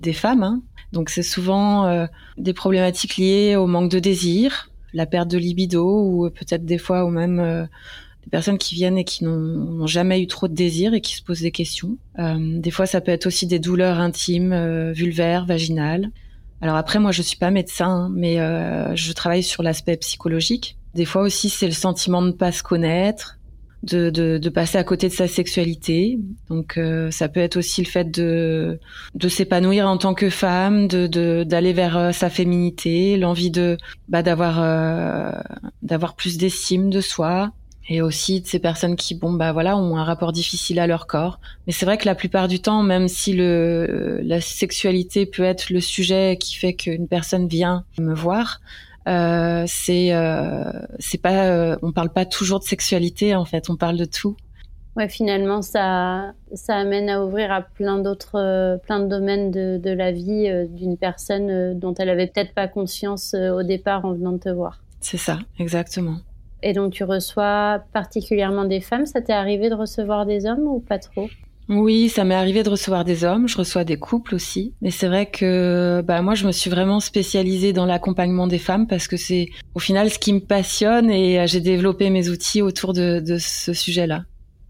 des 0.00 0.12
femmes. 0.12 0.42
Hein, 0.42 0.62
donc 0.94 1.10
c'est 1.10 1.24
souvent 1.24 1.86
euh, 1.86 2.06
des 2.38 2.54
problématiques 2.54 3.16
liées 3.16 3.56
au 3.56 3.66
manque 3.66 3.90
de 3.90 3.98
désir, 3.98 4.70
la 4.94 5.06
perte 5.06 5.28
de 5.28 5.38
libido 5.38 5.84
ou 5.84 6.30
peut-être 6.30 6.64
des 6.64 6.78
fois 6.78 7.04
ou 7.04 7.10
même 7.10 7.40
euh, 7.40 7.64
des 8.22 8.30
personnes 8.30 8.58
qui 8.58 8.76
viennent 8.76 8.96
et 8.96 9.04
qui 9.04 9.24
n'ont 9.24 9.88
jamais 9.88 10.22
eu 10.22 10.28
trop 10.28 10.46
de 10.46 10.54
désir 10.54 10.94
et 10.94 11.00
qui 11.00 11.16
se 11.16 11.22
posent 11.22 11.40
des 11.40 11.50
questions. 11.50 11.98
Euh, 12.20 12.60
des 12.60 12.70
fois 12.70 12.86
ça 12.86 13.00
peut 13.00 13.10
être 13.10 13.26
aussi 13.26 13.46
des 13.46 13.58
douleurs 13.58 13.98
intimes, 13.98 14.92
vulvaires, 14.92 15.46
vaginales. 15.46 16.10
Alors 16.64 16.76
après 16.76 16.98
moi 16.98 17.12
je 17.12 17.20
suis 17.20 17.36
pas 17.36 17.50
médecin, 17.50 18.10
mais 18.14 18.36
je 18.96 19.12
travaille 19.12 19.42
sur 19.42 19.62
l'aspect 19.62 19.98
psychologique. 19.98 20.78
Des 20.94 21.04
fois 21.04 21.20
aussi 21.20 21.50
c'est 21.50 21.66
le 21.66 21.72
sentiment 21.72 22.22
de 22.22 22.28
ne 22.28 22.32
pas 22.32 22.52
se 22.52 22.62
connaître, 22.62 23.38
de, 23.84 24.08
de, 24.08 24.38
de, 24.38 24.48
passer 24.48 24.78
à 24.78 24.84
côté 24.84 25.08
de 25.08 25.12
sa 25.12 25.28
sexualité. 25.28 26.18
Donc 26.48 26.78
euh, 26.78 27.10
ça 27.10 27.28
peut 27.28 27.40
être 27.40 27.56
aussi 27.56 27.82
le 27.82 27.86
fait 27.86 28.10
de, 28.10 28.80
de 29.14 29.28
s'épanouir 29.28 29.86
en 29.86 29.98
tant 29.98 30.14
que 30.14 30.30
femme, 30.30 30.88
de 30.88 31.44
d'aller 31.44 31.74
vers 31.74 31.98
euh, 31.98 32.12
sa 32.12 32.30
féminité, 32.30 33.18
l'envie 33.18 33.50
de 33.50 33.76
bah, 34.08 34.22
d'avoir 34.22 34.62
euh, 34.62 35.32
d'avoir 35.82 36.16
plus 36.16 36.38
d'estime 36.38 36.88
de 36.88 37.02
soi. 37.02 37.52
Et 37.88 38.00
aussi 38.00 38.40
de 38.40 38.46
ces 38.46 38.58
personnes 38.58 38.96
qui, 38.96 39.14
bon, 39.14 39.34
bah 39.34 39.52
voilà, 39.52 39.76
ont 39.76 39.96
un 39.96 40.04
rapport 40.04 40.32
difficile 40.32 40.78
à 40.78 40.86
leur 40.86 41.06
corps. 41.06 41.38
Mais 41.66 41.72
c'est 41.72 41.84
vrai 41.84 41.98
que 41.98 42.06
la 42.06 42.14
plupart 42.14 42.48
du 42.48 42.60
temps, 42.60 42.82
même 42.82 43.08
si 43.08 43.34
le 43.34 44.20
la 44.22 44.40
sexualité 44.40 45.26
peut 45.26 45.42
être 45.42 45.68
le 45.70 45.80
sujet 45.80 46.38
qui 46.40 46.54
fait 46.54 46.74
qu'une 46.74 47.08
personne 47.08 47.46
vient 47.46 47.84
me 47.98 48.14
voir, 48.14 48.60
euh, 49.06 49.64
c'est 49.66 50.14
euh, 50.14 50.64
c'est 50.98 51.20
pas 51.20 51.46
euh, 51.48 51.76
on 51.82 51.92
parle 51.92 52.08
pas 52.08 52.24
toujours 52.24 52.60
de 52.60 52.64
sexualité 52.64 53.34
en 53.34 53.44
fait. 53.44 53.68
On 53.68 53.76
parle 53.76 53.96
de 53.96 54.06
tout. 54.06 54.36
Ouais 54.96 55.08
finalement 55.08 55.60
ça 55.60 56.32
ça 56.54 56.76
amène 56.76 57.10
à 57.10 57.22
ouvrir 57.22 57.52
à 57.52 57.62
plein 57.62 57.98
d'autres 57.98 58.78
plein 58.84 59.00
de 59.00 59.08
domaines 59.08 59.50
de, 59.50 59.76
de 59.76 59.90
la 59.90 60.12
vie 60.12 60.48
d'une 60.70 60.96
personne 60.96 61.78
dont 61.78 61.94
elle 61.94 62.08
avait 62.08 62.28
peut-être 62.28 62.54
pas 62.54 62.68
conscience 62.68 63.34
au 63.34 63.62
départ 63.62 64.04
en 64.04 64.12
venant 64.12 64.38
te 64.38 64.48
voir. 64.48 64.80
C'est 65.00 65.18
ça 65.18 65.40
exactement 65.58 66.18
et 66.64 66.72
donc 66.72 66.92
tu 66.92 67.04
reçois 67.04 67.84
particulièrement 67.92 68.64
des 68.64 68.80
femmes 68.80 69.06
ça 69.06 69.20
t'est 69.20 69.32
arrivé 69.32 69.70
de 69.70 69.74
recevoir 69.74 70.26
des 70.26 70.46
hommes 70.46 70.66
ou 70.66 70.80
pas 70.80 70.98
trop? 70.98 71.28
Oui, 71.68 72.10
ça 72.10 72.24
m'est 72.24 72.34
arrivé 72.34 72.62
de 72.62 72.68
recevoir 72.68 73.04
des 73.04 73.24
hommes, 73.24 73.48
je 73.48 73.56
reçois 73.56 73.84
des 73.84 73.96
couples 73.96 74.34
aussi. 74.34 74.74
Mais 74.82 74.90
c'est 74.90 75.06
vrai 75.06 75.26
que 75.30 76.02
bah 76.04 76.20
moi 76.20 76.34
je 76.34 76.46
me 76.46 76.52
suis 76.52 76.68
vraiment 76.68 77.00
spécialisée 77.00 77.72
dans 77.72 77.86
l'accompagnement 77.86 78.46
des 78.46 78.58
femmes 78.58 78.86
parce 78.86 79.08
que 79.08 79.16
c'est 79.16 79.48
au 79.74 79.78
final 79.78 80.10
ce 80.10 80.18
qui 80.18 80.34
me 80.34 80.40
passionne 80.40 81.10
et 81.10 81.40
euh, 81.40 81.46
j'ai 81.46 81.60
développé 81.60 82.10
mes 82.10 82.28
outils 82.28 82.60
autour 82.60 82.92
de, 82.92 83.20
de 83.20 83.38
ce 83.38 83.72
sujet-là. 83.72 84.24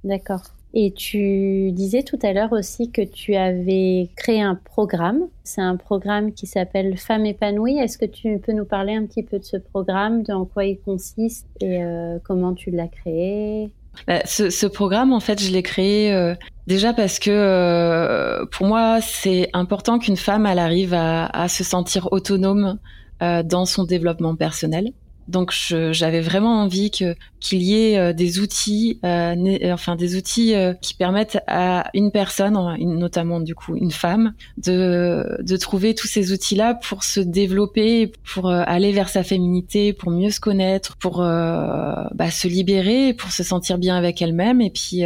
D'accord. 0.05 0.43
Et 0.77 0.93
tu 0.93 1.71
disais 1.71 2.03
tout 2.03 2.19
à 2.23 2.33
l'heure 2.33 2.53
aussi 2.53 2.91
que 2.91 3.01
tu 3.01 3.37
avais 3.37 4.11
créé 4.17 4.43
un 4.43 4.57
programme. 4.57 5.21
C'est 5.45 5.61
un 5.61 5.77
programme 5.77 6.33
qui 6.33 6.49
s'appelle 6.49 6.97
Femmes 6.99 7.27
épanouies. 7.27 7.79
Est-ce 7.79 7.97
que 7.97 8.07
tu 8.07 8.41
peux 8.45 8.53
nous 8.53 8.65
parler 8.65 8.97
un 8.97 9.07
petit 9.07 9.23
peu 9.23 9.39
de 9.39 9.45
ce 9.45 9.57
programme, 9.57 10.25
de 10.25 10.33
en 10.33 10.45
quoi 10.45 10.65
il 10.65 10.81
consiste 10.81 11.47
et 11.61 11.81
euh, 11.85 12.19
comment 12.25 12.55
tu 12.55 12.73
l'as 12.73 12.89
créé? 12.89 13.71
Bah, 14.09 14.23
ce, 14.25 14.67
programme, 14.67 15.13
en 15.13 15.21
fait, 15.21 15.41
je 15.41 15.53
l'ai 15.53 15.63
créé 15.63 16.13
euh, 16.13 16.35
déjà 16.67 16.93
parce 16.93 17.21
que 17.21 17.31
euh, 17.31 18.45
pour 18.47 18.67
moi, 18.67 18.99
c'est 19.01 19.51
important 19.53 20.01
qu'une 20.01 20.17
femme, 20.17 20.45
arrive 20.45 20.93
à, 20.93 21.47
se 21.47 21.63
sentir 21.63 22.09
autonome 22.11 22.79
dans 23.21 23.65
son 23.65 23.85
développement 23.85 24.35
personnel. 24.35 24.93
Donc 25.29 25.53
j'avais 25.53 26.21
vraiment 26.21 26.63
envie 26.63 26.91
que 26.91 27.15
qu'il 27.45 27.63
y 27.63 27.75
ait 27.75 27.99
euh, 27.99 28.13
des 28.15 28.41
outils, 28.41 28.99
euh, 29.05 29.59
enfin 29.73 29.97
des 29.97 30.17
outils 30.17 30.55
euh, 30.55 30.73
qui 30.73 30.95
permettent 30.95 31.39
à 31.47 31.91
une 31.93 32.11
personne, 32.11 32.59
notamment 32.81 33.41
du 33.41 33.55
coup 33.55 33.77
une 33.77 33.91
femme, 33.91 34.33
de 34.57 35.39
de 35.43 35.57
trouver 35.57 35.95
tous 35.95 36.07
ces 36.07 36.33
outils-là 36.33 36.75
pour 36.75 37.05
se 37.05 37.21
développer, 37.21 38.13
pour 38.33 38.51
aller 38.51 38.93
vers 38.93 39.09
sa 39.09 39.23
féminité, 39.23 39.93
pour 39.93 40.11
mieux 40.11 40.31
se 40.31 40.41
connaître, 40.41 40.97
pour 40.97 41.19
bah, 41.19 42.31
se 42.31 42.49
libérer, 42.49 43.13
pour 43.13 43.31
se 43.31 43.43
sentir 43.43 43.79
bien 43.79 43.97
avec 43.97 44.23
elle-même, 44.23 44.61
et 44.61 44.71
puis 44.71 45.03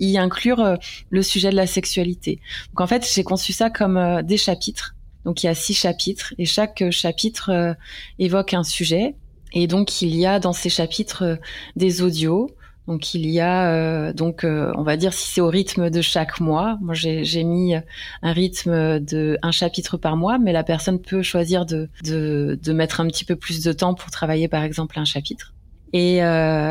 y 0.00 0.18
inclure 0.18 0.76
le 1.10 1.22
sujet 1.22 1.50
de 1.50 1.56
la 1.56 1.66
sexualité. 1.66 2.40
Donc 2.70 2.80
en 2.82 2.86
fait 2.86 3.08
j'ai 3.10 3.24
conçu 3.24 3.52
ça 3.52 3.70
comme 3.70 4.22
des 4.22 4.36
chapitres 4.36 4.94
donc 5.28 5.42
il 5.42 5.46
y 5.46 5.50
a 5.50 5.54
six 5.54 5.74
chapitres 5.74 6.32
et 6.38 6.46
chaque 6.46 6.82
chapitre 6.90 7.50
euh, 7.50 7.74
évoque 8.18 8.54
un 8.54 8.62
sujet. 8.62 9.14
Et 9.52 9.66
donc 9.66 10.00
il 10.00 10.16
y 10.16 10.24
a 10.24 10.40
dans 10.40 10.54
ces 10.54 10.70
chapitres 10.70 11.22
euh, 11.22 11.36
des 11.76 12.00
audios. 12.00 12.50
Donc 12.86 13.12
il 13.12 13.26
y 13.26 13.38
a 13.38 13.70
euh, 13.70 14.14
donc 14.14 14.46
on 14.46 14.82
va 14.82 14.96
dire 14.96 15.12
si 15.12 15.28
c'est 15.28 15.42
au 15.42 15.50
rythme 15.50 15.90
de 15.90 16.00
chaque 16.00 16.40
mois. 16.40 16.78
Moi 16.80 16.94
j'ai 16.94 17.44
mis 17.44 17.74
un 17.74 18.32
rythme 18.32 19.00
de 19.00 19.36
un 19.42 19.50
chapitre 19.50 19.98
par 19.98 20.16
mois, 20.16 20.38
mais 20.38 20.54
la 20.54 20.64
personne 20.64 20.98
peut 20.98 21.20
choisir 21.20 21.66
de, 21.66 21.90
de, 22.04 22.58
de 22.62 22.72
mettre 22.72 23.02
un 23.02 23.06
petit 23.06 23.26
peu 23.26 23.36
plus 23.36 23.62
de 23.62 23.72
temps 23.74 23.92
pour 23.92 24.10
travailler 24.10 24.48
par 24.48 24.62
exemple 24.62 24.98
un 24.98 25.04
chapitre. 25.04 25.52
Et 25.92 26.20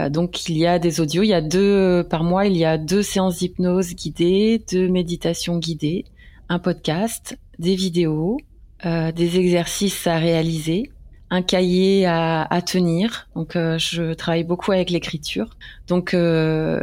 donc 0.10 0.50
il 0.50 0.58
y 0.58 0.66
a 0.66 0.80
des 0.80 1.00
audios, 1.00 1.22
il 1.22 1.30
y 1.30 1.34
a 1.36 1.42
deux 1.42 2.04
par 2.10 2.24
mois, 2.24 2.48
il 2.48 2.58
y 2.58 2.66
a 2.66 2.80
deux 2.80 3.04
séances 3.04 3.38
d'hypnose 3.38 3.94
guidées, 3.94 4.66
deux 4.72 4.88
méditations 4.88 5.60
guidées, 5.60 6.06
un 6.50 6.58
podcast, 6.58 7.38
des 7.60 7.76
vidéos, 7.76 8.38
euh, 8.86 9.12
des 9.12 9.38
exercices 9.40 10.06
à 10.08 10.18
réaliser, 10.18 10.92
un 11.30 11.42
cahier 11.42 12.06
à, 12.06 12.44
à 12.44 12.62
tenir. 12.62 13.28
Donc, 13.36 13.56
euh, 13.56 13.78
je 13.78 14.14
travaille 14.14 14.44
beaucoup 14.44 14.72
avec 14.72 14.90
l'écriture. 14.90 15.58
Donc, 15.88 16.14
euh, 16.14 16.80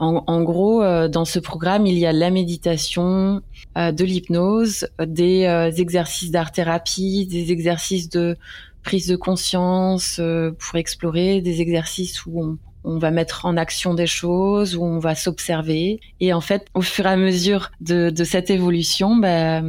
en, 0.00 0.24
en, 0.26 0.42
gros, 0.42 0.82
euh, 0.82 1.08
dans 1.08 1.24
ce 1.24 1.38
programme, 1.38 1.86
il 1.86 1.98
y 1.98 2.06
a 2.06 2.12
la 2.12 2.30
méditation, 2.30 3.42
euh, 3.78 3.92
de 3.92 4.04
l'hypnose, 4.04 4.88
des 5.04 5.44
exercices 5.76 6.30
d'art-thérapie, 6.30 7.26
des 7.26 7.52
exercices 7.52 8.08
de 8.08 8.36
prise 8.82 9.06
de 9.06 9.16
conscience 9.16 10.20
pour 10.58 10.78
explorer, 10.78 11.42
des 11.42 11.60
exercices 11.60 12.24
où 12.24 12.42
on, 12.42 12.58
on 12.84 12.98
va 12.98 13.10
mettre 13.10 13.46
en 13.46 13.56
action 13.56 13.94
des 13.94 14.06
choses, 14.06 14.76
où 14.76 14.84
on 14.84 14.98
va 14.98 15.14
s'observer. 15.14 16.00
Et 16.20 16.32
en 16.32 16.40
fait, 16.40 16.66
au 16.74 16.82
fur 16.82 17.06
et 17.06 17.10
à 17.10 17.16
mesure 17.16 17.70
de, 17.80 18.10
de 18.10 18.24
cette 18.24 18.50
évolution, 18.50 19.16
bah, 19.16 19.60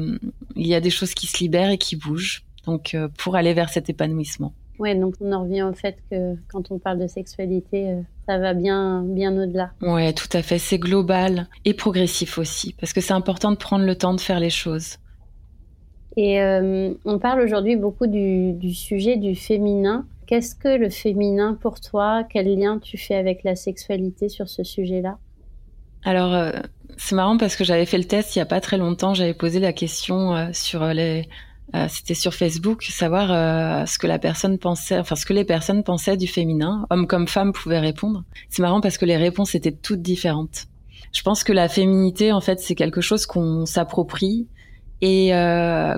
il 0.56 0.68
y 0.68 0.76
a 0.76 0.80
des 0.80 0.90
choses 0.90 1.14
qui 1.14 1.28
se 1.28 1.40
libèrent 1.40 1.72
et 1.72 1.78
qui 1.78 1.96
bougent. 1.96 2.44
Donc, 2.66 2.94
euh, 2.94 3.08
pour 3.18 3.36
aller 3.36 3.54
vers 3.54 3.70
cet 3.70 3.90
épanouissement. 3.90 4.54
Ouais, 4.80 4.96
donc 4.96 5.16
on 5.22 5.32
en 5.32 5.44
revient 5.44 5.64
au 5.64 5.74
fait 5.74 5.98
que 6.10 6.36
quand 6.52 6.72
on 6.72 6.80
parle 6.80 7.00
de 7.00 7.08
sexualité, 7.08 7.90
euh, 7.90 8.02
ça 8.28 8.40
va 8.40 8.54
bien, 8.54 9.04
bien 9.04 9.32
au-delà. 9.32 9.72
Ouais, 9.82 10.14
tout 10.14 10.30
à 10.34 10.42
fait. 10.42 10.58
C'est 10.58 10.80
global 10.80 11.48
et 11.66 11.74
progressif 11.74 12.38
aussi, 12.38 12.74
parce 12.80 12.94
que 12.94 13.02
c'est 13.02 13.14
important 13.14 13.52
de 13.52 13.58
prendre 13.58 13.86
le 13.86 13.96
temps 13.96 14.14
de 14.14 14.22
faire 14.22 14.40
les 14.40 14.50
choses. 14.50 14.98
Et 16.18 16.42
euh, 16.42 16.94
on 17.06 17.20
parle 17.20 17.42
aujourd'hui 17.42 17.76
beaucoup 17.76 18.08
du, 18.08 18.54
du, 18.54 18.74
sujet 18.74 19.18
du 19.18 19.36
féminin. 19.36 20.06
Qu'est-ce 20.32 20.56
que 20.56 20.70
le 20.70 20.90
féminin 20.90 21.58
pour 21.60 21.82
toi? 21.82 22.24
Quel 22.24 22.58
lien 22.58 22.80
tu 22.80 22.98
fais 22.98 23.16
avec 23.16 23.44
la 23.44 23.58
sexualité 23.58 24.30
sur 24.30 24.48
ce 24.48 24.64
sujet-là? 24.64 25.18
Alors, 26.06 26.34
euh, 26.34 26.54
c'est 26.96 27.16
marrant 27.16 27.36
parce 27.36 27.58
que 27.58 27.66
j'avais 27.66 27.86
fait 27.86 27.98
le 27.98 28.06
test 28.06 28.34
il 28.34 28.40
y 28.40 28.42
a 28.42 28.46
pas 28.46 28.62
très 28.62 28.78
longtemps. 28.78 29.14
J'avais 29.14 29.34
posé 29.34 29.60
la 29.60 29.74
question 29.74 30.34
euh, 30.34 30.48
sur 30.54 30.86
les, 30.86 31.28
euh, 31.76 31.88
c'était 31.90 32.14
sur 32.14 32.34
Facebook, 32.34 32.84
savoir 32.84 33.86
ce 33.86 33.98
que 33.98 34.08
la 34.08 34.20
personne 34.20 34.58
pensait, 34.58 34.98
enfin 34.98 35.18
ce 35.18 35.26
que 35.26 35.34
les 35.34 35.44
personnes 35.44 35.84
pensaient 35.84 36.16
du 36.16 36.28
féminin, 36.28 36.88
hommes 36.90 37.08
comme 37.08 37.28
femmes 37.28 37.52
pouvaient 37.52 37.82
répondre. 37.82 38.24
C'est 38.48 38.62
marrant 38.62 38.80
parce 38.80 38.98
que 38.98 39.04
les 39.04 39.18
réponses 39.18 39.54
étaient 39.54 39.74
toutes 39.74 40.02
différentes. 40.02 40.68
Je 41.12 41.24
pense 41.24 41.44
que 41.44 41.52
la 41.52 41.68
féminité, 41.68 42.32
en 42.32 42.40
fait, 42.40 42.62
c'est 42.62 42.76
quelque 42.76 43.02
chose 43.02 43.26
qu'on 43.26 43.66
s'approprie 43.66 44.48
et 45.02 45.32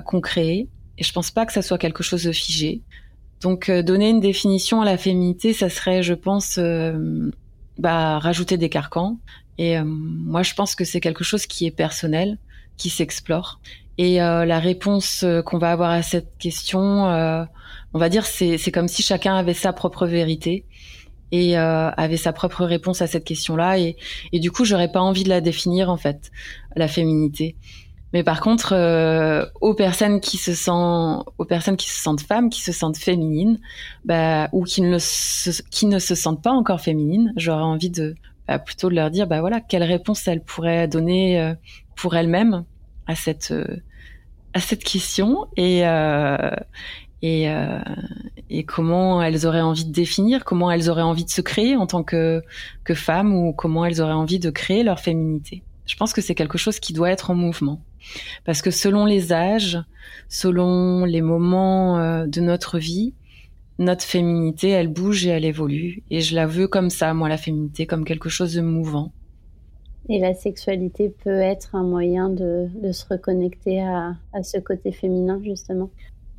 qu'on 0.06 0.20
crée. 0.20 0.66
Et 0.98 1.04
je 1.04 1.12
pense 1.12 1.30
pas 1.30 1.46
que 1.46 1.52
ça 1.52 1.62
soit 1.62 1.78
quelque 1.78 2.02
chose 2.02 2.24
de 2.24 2.32
figé. 2.32 2.82
Donc 3.44 3.68
euh, 3.68 3.82
donner 3.82 4.08
une 4.08 4.20
définition 4.20 4.80
à 4.80 4.86
la 4.86 4.96
féminité, 4.96 5.52
ça 5.52 5.68
serait, 5.68 6.02
je 6.02 6.14
pense, 6.14 6.56
euh, 6.56 7.30
bah, 7.76 8.18
rajouter 8.18 8.56
des 8.56 8.70
carcans. 8.70 9.18
Et 9.58 9.76
euh, 9.76 9.84
moi, 9.84 10.42
je 10.42 10.54
pense 10.54 10.74
que 10.74 10.86
c'est 10.86 10.98
quelque 10.98 11.24
chose 11.24 11.44
qui 11.44 11.66
est 11.66 11.70
personnel, 11.70 12.38
qui 12.78 12.88
s'explore. 12.88 13.60
Et 13.98 14.16
la 14.16 14.58
réponse 14.58 15.24
qu'on 15.46 15.58
va 15.58 15.70
avoir 15.70 15.90
à 15.90 16.02
cette 16.02 16.36
question, 16.38 16.72
on 16.74 17.98
va 17.98 18.08
dire, 18.08 18.26
c'est 18.26 18.72
comme 18.72 18.88
si 18.88 19.04
chacun 19.04 19.36
avait 19.36 19.54
sa 19.54 19.72
propre 19.72 20.08
vérité 20.08 20.64
et 21.30 21.56
avait 21.56 22.16
sa 22.16 22.32
propre 22.32 22.64
réponse 22.64 23.02
à 23.02 23.06
cette 23.06 23.22
question-là. 23.22 23.78
Et, 23.78 23.96
et 24.32 24.40
du 24.40 24.50
coup, 24.50 24.64
j'aurais 24.64 24.90
pas 24.90 25.00
envie 25.00 25.22
de 25.22 25.28
la 25.28 25.40
définir 25.40 25.90
en 25.90 25.96
fait, 25.96 26.32
la 26.74 26.88
féminité. 26.88 27.54
Mais 28.14 28.22
par 28.22 28.40
contre, 28.40 28.72
euh, 28.74 29.44
aux 29.60 29.74
personnes 29.74 30.20
qui 30.20 30.38
se 30.38 30.54
sentent, 30.54 31.26
aux 31.36 31.44
personnes 31.44 31.76
qui 31.76 31.90
se 31.90 32.00
sentent 32.00 32.20
femmes, 32.20 32.48
qui 32.48 32.62
se 32.62 32.70
sentent 32.70 32.96
féminines, 32.96 33.58
bah, 34.04 34.48
ou 34.52 34.62
qui 34.62 34.82
ne, 34.82 34.98
se, 34.98 36.14
sentent 36.14 36.42
pas 36.42 36.52
encore 36.52 36.80
féminines, 36.80 37.32
j'aurais 37.36 37.64
envie 37.64 37.90
de 37.90 38.14
bah, 38.46 38.60
plutôt 38.60 38.88
de 38.88 38.94
leur 38.94 39.10
dire, 39.10 39.26
bah 39.26 39.40
voilà, 39.40 39.60
quelle 39.60 39.82
réponse 39.82 40.28
elles 40.28 40.42
pourraient 40.42 40.86
donner 40.86 41.40
euh, 41.40 41.54
pour 41.96 42.14
elles-mêmes 42.14 42.64
à 43.08 43.16
cette 43.16 43.50
euh, 43.50 43.82
à 44.52 44.60
cette 44.60 44.84
question 44.84 45.48
et 45.56 45.84
euh, 45.84 46.50
et, 47.20 47.50
euh, 47.50 47.80
et 48.50 48.64
comment 48.64 49.22
elles 49.22 49.46
auraient 49.46 49.62
envie 49.62 49.86
de 49.86 49.92
définir, 49.92 50.44
comment 50.44 50.70
elles 50.70 50.88
auraient 50.88 51.02
envie 51.02 51.24
de 51.24 51.30
se 51.30 51.40
créer 51.40 51.74
en 51.74 51.88
tant 51.88 52.04
que 52.04 52.42
que 52.84 52.94
femmes 52.94 53.34
ou 53.34 53.52
comment 53.52 53.84
elles 53.84 54.00
auraient 54.00 54.12
envie 54.12 54.38
de 54.38 54.50
créer 54.50 54.84
leur 54.84 55.00
féminité. 55.00 55.64
Je 55.86 55.96
pense 55.96 56.12
que 56.12 56.20
c'est 56.20 56.34
quelque 56.36 56.58
chose 56.58 56.78
qui 56.78 56.92
doit 56.92 57.10
être 57.10 57.30
en 57.30 57.34
mouvement. 57.34 57.80
Parce 58.44 58.62
que 58.62 58.70
selon 58.70 59.04
les 59.04 59.32
âges, 59.32 59.78
selon 60.28 61.04
les 61.04 61.22
moments 61.22 61.98
euh, 61.98 62.26
de 62.26 62.40
notre 62.40 62.78
vie, 62.78 63.14
notre 63.78 64.04
féminité, 64.04 64.70
elle 64.70 64.88
bouge 64.88 65.26
et 65.26 65.30
elle 65.30 65.44
évolue. 65.44 66.02
Et 66.10 66.20
je 66.20 66.34
la 66.34 66.46
veux 66.46 66.68
comme 66.68 66.90
ça, 66.90 67.12
moi, 67.14 67.28
la 67.28 67.36
féminité, 67.36 67.86
comme 67.86 68.04
quelque 68.04 68.28
chose 68.28 68.54
de 68.54 68.60
mouvant. 68.60 69.12
Et 70.08 70.18
la 70.18 70.34
sexualité 70.34 71.08
peut 71.08 71.40
être 71.40 71.74
un 71.74 71.82
moyen 71.82 72.28
de, 72.28 72.68
se 72.92 73.04
reconnecter 73.08 73.80
à, 73.82 74.14
ce 74.42 74.58
côté 74.58 74.92
féminin, 74.92 75.40
justement. 75.42 75.90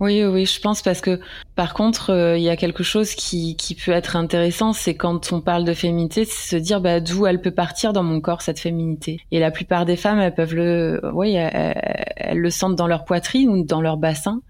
Oui, 0.01 0.25
oui, 0.25 0.45
je 0.45 0.59
pense 0.59 0.81
parce 0.81 0.99
que 0.99 1.21
par 1.55 1.73
contre, 1.73 2.09
euh, 2.09 2.37
il 2.37 2.43
y 2.43 2.49
a 2.49 2.57
quelque 2.57 2.83
chose 2.83 3.15
qui, 3.15 3.55
qui 3.55 3.75
peut 3.75 3.91
être 3.91 4.17
intéressant, 4.17 4.73
c'est 4.73 4.93
quand 4.93 5.31
on 5.31 5.39
parle 5.39 5.63
de 5.63 5.73
féminité, 5.73 6.25
c'est 6.25 6.57
se 6.57 6.61
dire 6.61 6.81
bah, 6.81 6.99
d'où 6.99 7.25
elle 7.25 7.39
peut 7.39 7.51
partir 7.51 7.93
dans 7.93 8.03
mon 8.03 8.19
corps 8.19 8.41
cette 8.41 8.59
féminité. 8.59 9.21
Et 9.31 9.39
la 9.39 9.51
plupart 9.51 9.85
des 9.85 9.95
femmes, 9.95 10.19
elles 10.19 10.33
peuvent 10.33 10.53
le, 10.53 10.99
oui, 11.13 11.35
elles, 11.35 12.37
le 12.37 12.49
sentent 12.49 12.75
dans 12.75 12.87
leur 12.87 13.05
poitrine 13.05 13.49
ou 13.49 13.63
dans 13.63 13.79
leur 13.79 13.95
bassin. 13.95 14.41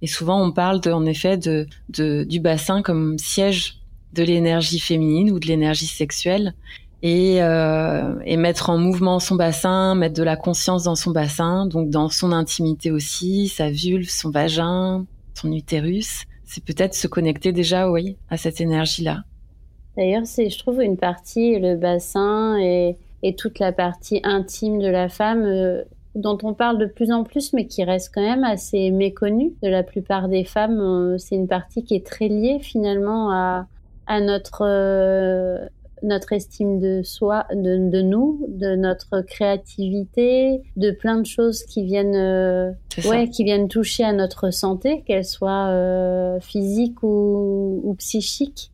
Et 0.00 0.06
souvent, 0.06 0.42
on 0.42 0.52
parle 0.52 0.80
de, 0.80 0.90
en 0.90 1.04
effet 1.04 1.36
de, 1.36 1.66
de 1.90 2.24
du 2.24 2.40
bassin 2.40 2.80
comme 2.80 3.18
siège 3.18 3.80
de 4.14 4.22
l'énergie 4.22 4.78
féminine 4.78 5.30
ou 5.30 5.38
de 5.38 5.46
l'énergie 5.46 5.86
sexuelle 5.86 6.54
et, 7.04 7.42
euh, 7.42 8.14
et 8.24 8.38
mettre 8.38 8.70
en 8.70 8.78
mouvement 8.78 9.20
son 9.20 9.34
bassin, 9.34 9.94
mettre 9.94 10.14
de 10.14 10.22
la 10.22 10.36
conscience 10.36 10.84
dans 10.84 10.94
son 10.94 11.10
bassin, 11.10 11.66
donc 11.66 11.90
dans 11.90 12.08
son 12.08 12.32
intimité 12.32 12.90
aussi, 12.90 13.48
sa 13.48 13.70
vulve, 13.70 14.08
son 14.08 14.30
vagin, 14.30 15.04
son 15.34 15.52
utérus. 15.52 16.24
C'est 16.46 16.64
peut-être 16.64 16.94
se 16.94 17.06
connecter 17.06 17.52
déjà, 17.52 17.90
oui, 17.90 18.16
à 18.30 18.38
cette 18.38 18.58
énergie-là. 18.58 19.18
D'ailleurs, 19.98 20.24
c'est, 20.24 20.48
je 20.48 20.58
trouve, 20.58 20.80
une 20.80 20.96
partie, 20.96 21.58
le 21.58 21.76
bassin 21.76 22.56
et, 22.58 22.96
et 23.22 23.36
toute 23.36 23.58
la 23.58 23.72
partie 23.72 24.20
intime 24.24 24.78
de 24.78 24.88
la 24.88 25.10
femme, 25.10 25.42
euh, 25.44 25.82
dont 26.14 26.38
on 26.42 26.54
parle 26.54 26.78
de 26.78 26.86
plus 26.86 27.12
en 27.12 27.22
plus, 27.22 27.52
mais 27.52 27.66
qui 27.66 27.84
reste 27.84 28.12
quand 28.14 28.22
même 28.22 28.44
assez 28.44 28.90
méconnue 28.90 29.52
de 29.62 29.68
la 29.68 29.82
plupart 29.82 30.30
des 30.30 30.44
femmes. 30.44 30.80
Euh, 30.80 31.18
c'est 31.18 31.34
une 31.34 31.48
partie 31.48 31.84
qui 31.84 31.96
est 31.96 32.06
très 32.06 32.28
liée 32.28 32.60
finalement 32.62 33.30
à, 33.30 33.66
à 34.06 34.20
notre 34.22 34.62
notre 36.04 36.32
estime 36.32 36.78
de 36.78 37.02
soi, 37.02 37.46
de, 37.52 37.90
de, 37.90 38.02
nous, 38.02 38.46
de 38.48 38.76
notre 38.76 39.22
créativité, 39.22 40.62
de 40.76 40.90
plein 40.90 41.18
de 41.18 41.26
choses 41.26 41.64
qui 41.64 41.84
viennent, 41.84 42.14
euh, 42.14 42.70
ouais, 43.06 43.28
qui 43.28 43.42
viennent 43.42 43.68
toucher 43.68 44.04
à 44.04 44.12
notre 44.12 44.50
santé, 44.50 45.02
qu'elle 45.06 45.24
soit 45.24 45.68
euh, 45.68 46.38
physique 46.40 47.02
ou, 47.02 47.80
ou 47.82 47.94
psychique. 47.94 48.70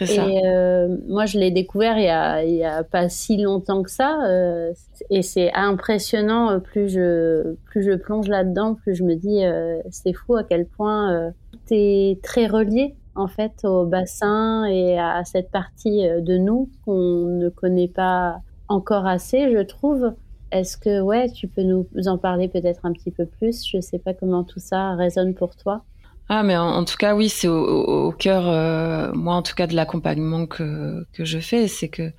Et 0.00 0.06
ça. 0.06 0.26
Euh, 0.26 0.96
moi, 1.06 1.26
je 1.26 1.38
l'ai 1.38 1.50
découvert 1.50 1.98
il 1.98 2.04
y, 2.04 2.08
a, 2.08 2.42
il 2.42 2.54
y 2.54 2.64
a 2.64 2.82
pas 2.82 3.10
si 3.10 3.36
longtemps 3.36 3.82
que 3.82 3.90
ça, 3.90 4.24
euh, 4.26 4.72
et 5.10 5.20
c'est 5.20 5.52
impressionnant. 5.52 6.60
Plus 6.60 6.88
je 6.88 7.54
plus 7.66 7.82
je 7.82 7.92
plonge 7.92 8.26
là-dedans, 8.28 8.74
plus 8.74 8.94
je 8.94 9.04
me 9.04 9.14
dis 9.14 9.44
euh, 9.44 9.80
c'est 9.90 10.14
fou 10.14 10.34
à 10.34 10.44
quel 10.44 10.64
point 10.66 11.32
tout 11.52 11.60
est 11.70 12.22
très 12.22 12.46
relié 12.46 12.94
en 13.14 13.28
fait 13.28 13.64
au 13.64 13.84
bassin 13.84 14.64
et 14.64 14.98
à 14.98 15.24
cette 15.24 15.50
partie 15.50 16.06
euh, 16.06 16.20
de 16.20 16.36
nous 16.36 16.70
qu'on 16.84 17.26
ne 17.26 17.48
connaît 17.48 17.88
pas 17.88 18.38
encore 18.68 19.06
assez, 19.06 19.52
je 19.52 19.62
trouve. 19.62 20.14
Est-ce 20.50 20.76
que 20.76 21.00
ouais, 21.00 21.30
tu 21.30 21.48
peux 21.48 21.62
nous 21.62 21.86
en 22.06 22.18
parler 22.18 22.48
peut-être 22.48 22.84
un 22.84 22.92
petit 22.92 23.10
peu 23.10 23.24
plus? 23.24 23.66
Je 23.66 23.80
sais 23.80 23.98
pas 23.98 24.12
comment 24.12 24.44
tout 24.44 24.60
ça 24.60 24.94
résonne 24.94 25.34
pour 25.34 25.56
toi. 25.56 25.82
Ah, 26.28 26.42
mais 26.42 26.56
en, 26.56 26.84
tout 26.84 26.96
cas, 26.96 27.14
oui, 27.14 27.28
c'est 27.28 27.48
au, 27.48 28.12
cœur, 28.12 28.48
euh, 28.48 29.12
moi 29.12 29.34
en 29.34 29.42
tout 29.42 29.54
cas, 29.54 29.66
de 29.66 29.74
l'accompagnement 29.74 30.46
que, 30.46 31.06
que 31.12 31.24
je 31.24 31.38
fais, 31.38 31.68
c'est 31.68 31.88
que 31.88 32.12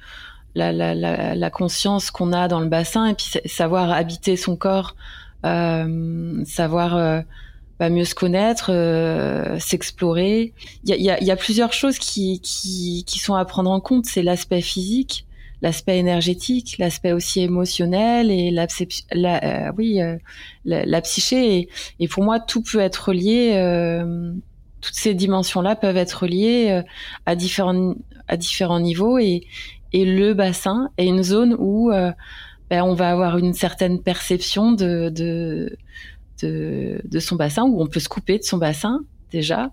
la, 0.55 1.49
conscience 1.49 2.11
qu'on 2.11 2.31
a 2.33 2.47
dans 2.47 2.59
le 2.59 2.67
bassin 2.67 3.07
et 3.07 3.13
puis 3.13 3.25
savoir 3.45 3.91
habiter 3.91 4.35
son 4.35 4.55
corps, 4.55 4.95
euh, 5.45 6.43
savoir 6.45 7.23
bah, 7.79 7.89
mieux 7.89 8.05
se 8.05 8.15
connaître, 8.15 8.71
euh, 8.71 9.57
s'explorer. 9.59 10.53
Il 10.83 10.89
y 10.89 10.93
a, 10.93 10.97
y, 10.97 11.09
a, 11.09 11.23
y 11.23 11.31
a, 11.31 11.35
plusieurs 11.35 11.73
choses 11.73 11.97
qui, 11.97 12.39
qui, 12.41 13.03
qui, 13.05 13.19
sont 13.19 13.33
à 13.33 13.43
prendre 13.45 13.71
en 13.71 13.79
compte. 13.79 14.05
C'est 14.05 14.21
l'aspect 14.21 14.61
physique, 14.61 15.25
l'aspect 15.61 15.97
énergétique, 15.97 16.75
l'aspect 16.77 17.13
aussi 17.13 17.41
émotionnel 17.41 18.29
et 18.29 18.51
la, 18.51 18.67
la 19.11 19.43
euh, 19.43 19.71
oui, 19.77 20.01
euh, 20.01 20.17
la, 20.65 20.85
la, 20.85 21.01
psyché. 21.01 21.57
Et, 21.57 21.69
et, 21.99 22.07
pour 22.07 22.23
moi, 22.23 22.39
tout 22.39 22.61
peut 22.61 22.79
être 22.79 23.09
relié. 23.09 23.53
Euh, 23.55 24.33
toutes 24.81 24.95
ces 24.95 25.13
dimensions-là 25.13 25.75
peuvent 25.75 25.97
être 25.97 26.27
liées 26.27 26.83
à 27.25 27.35
différents 27.37 27.95
à 28.27 28.35
différents 28.35 28.81
niveaux 28.81 29.17
et, 29.17 29.45
et 29.93 30.03
le 30.03 30.33
bassin 30.33 30.89
est 30.97 31.05
une 31.05 31.23
zone 31.23 31.55
où 31.57 31.89
ben, 32.69 32.83
on 32.83 32.93
va 32.93 33.09
avoir 33.11 33.37
une 33.37 33.53
certaine 33.53 34.01
perception 34.01 34.73
de, 34.73 35.07
de 35.07 35.77
de, 36.41 37.19
son 37.19 37.35
bassin, 37.35 37.63
où 37.63 37.81
on 37.81 37.87
peut 37.87 37.99
se 37.99 38.09
couper 38.09 38.37
de 38.37 38.43
son 38.43 38.57
bassin 38.57 39.01
déjà. 39.31 39.71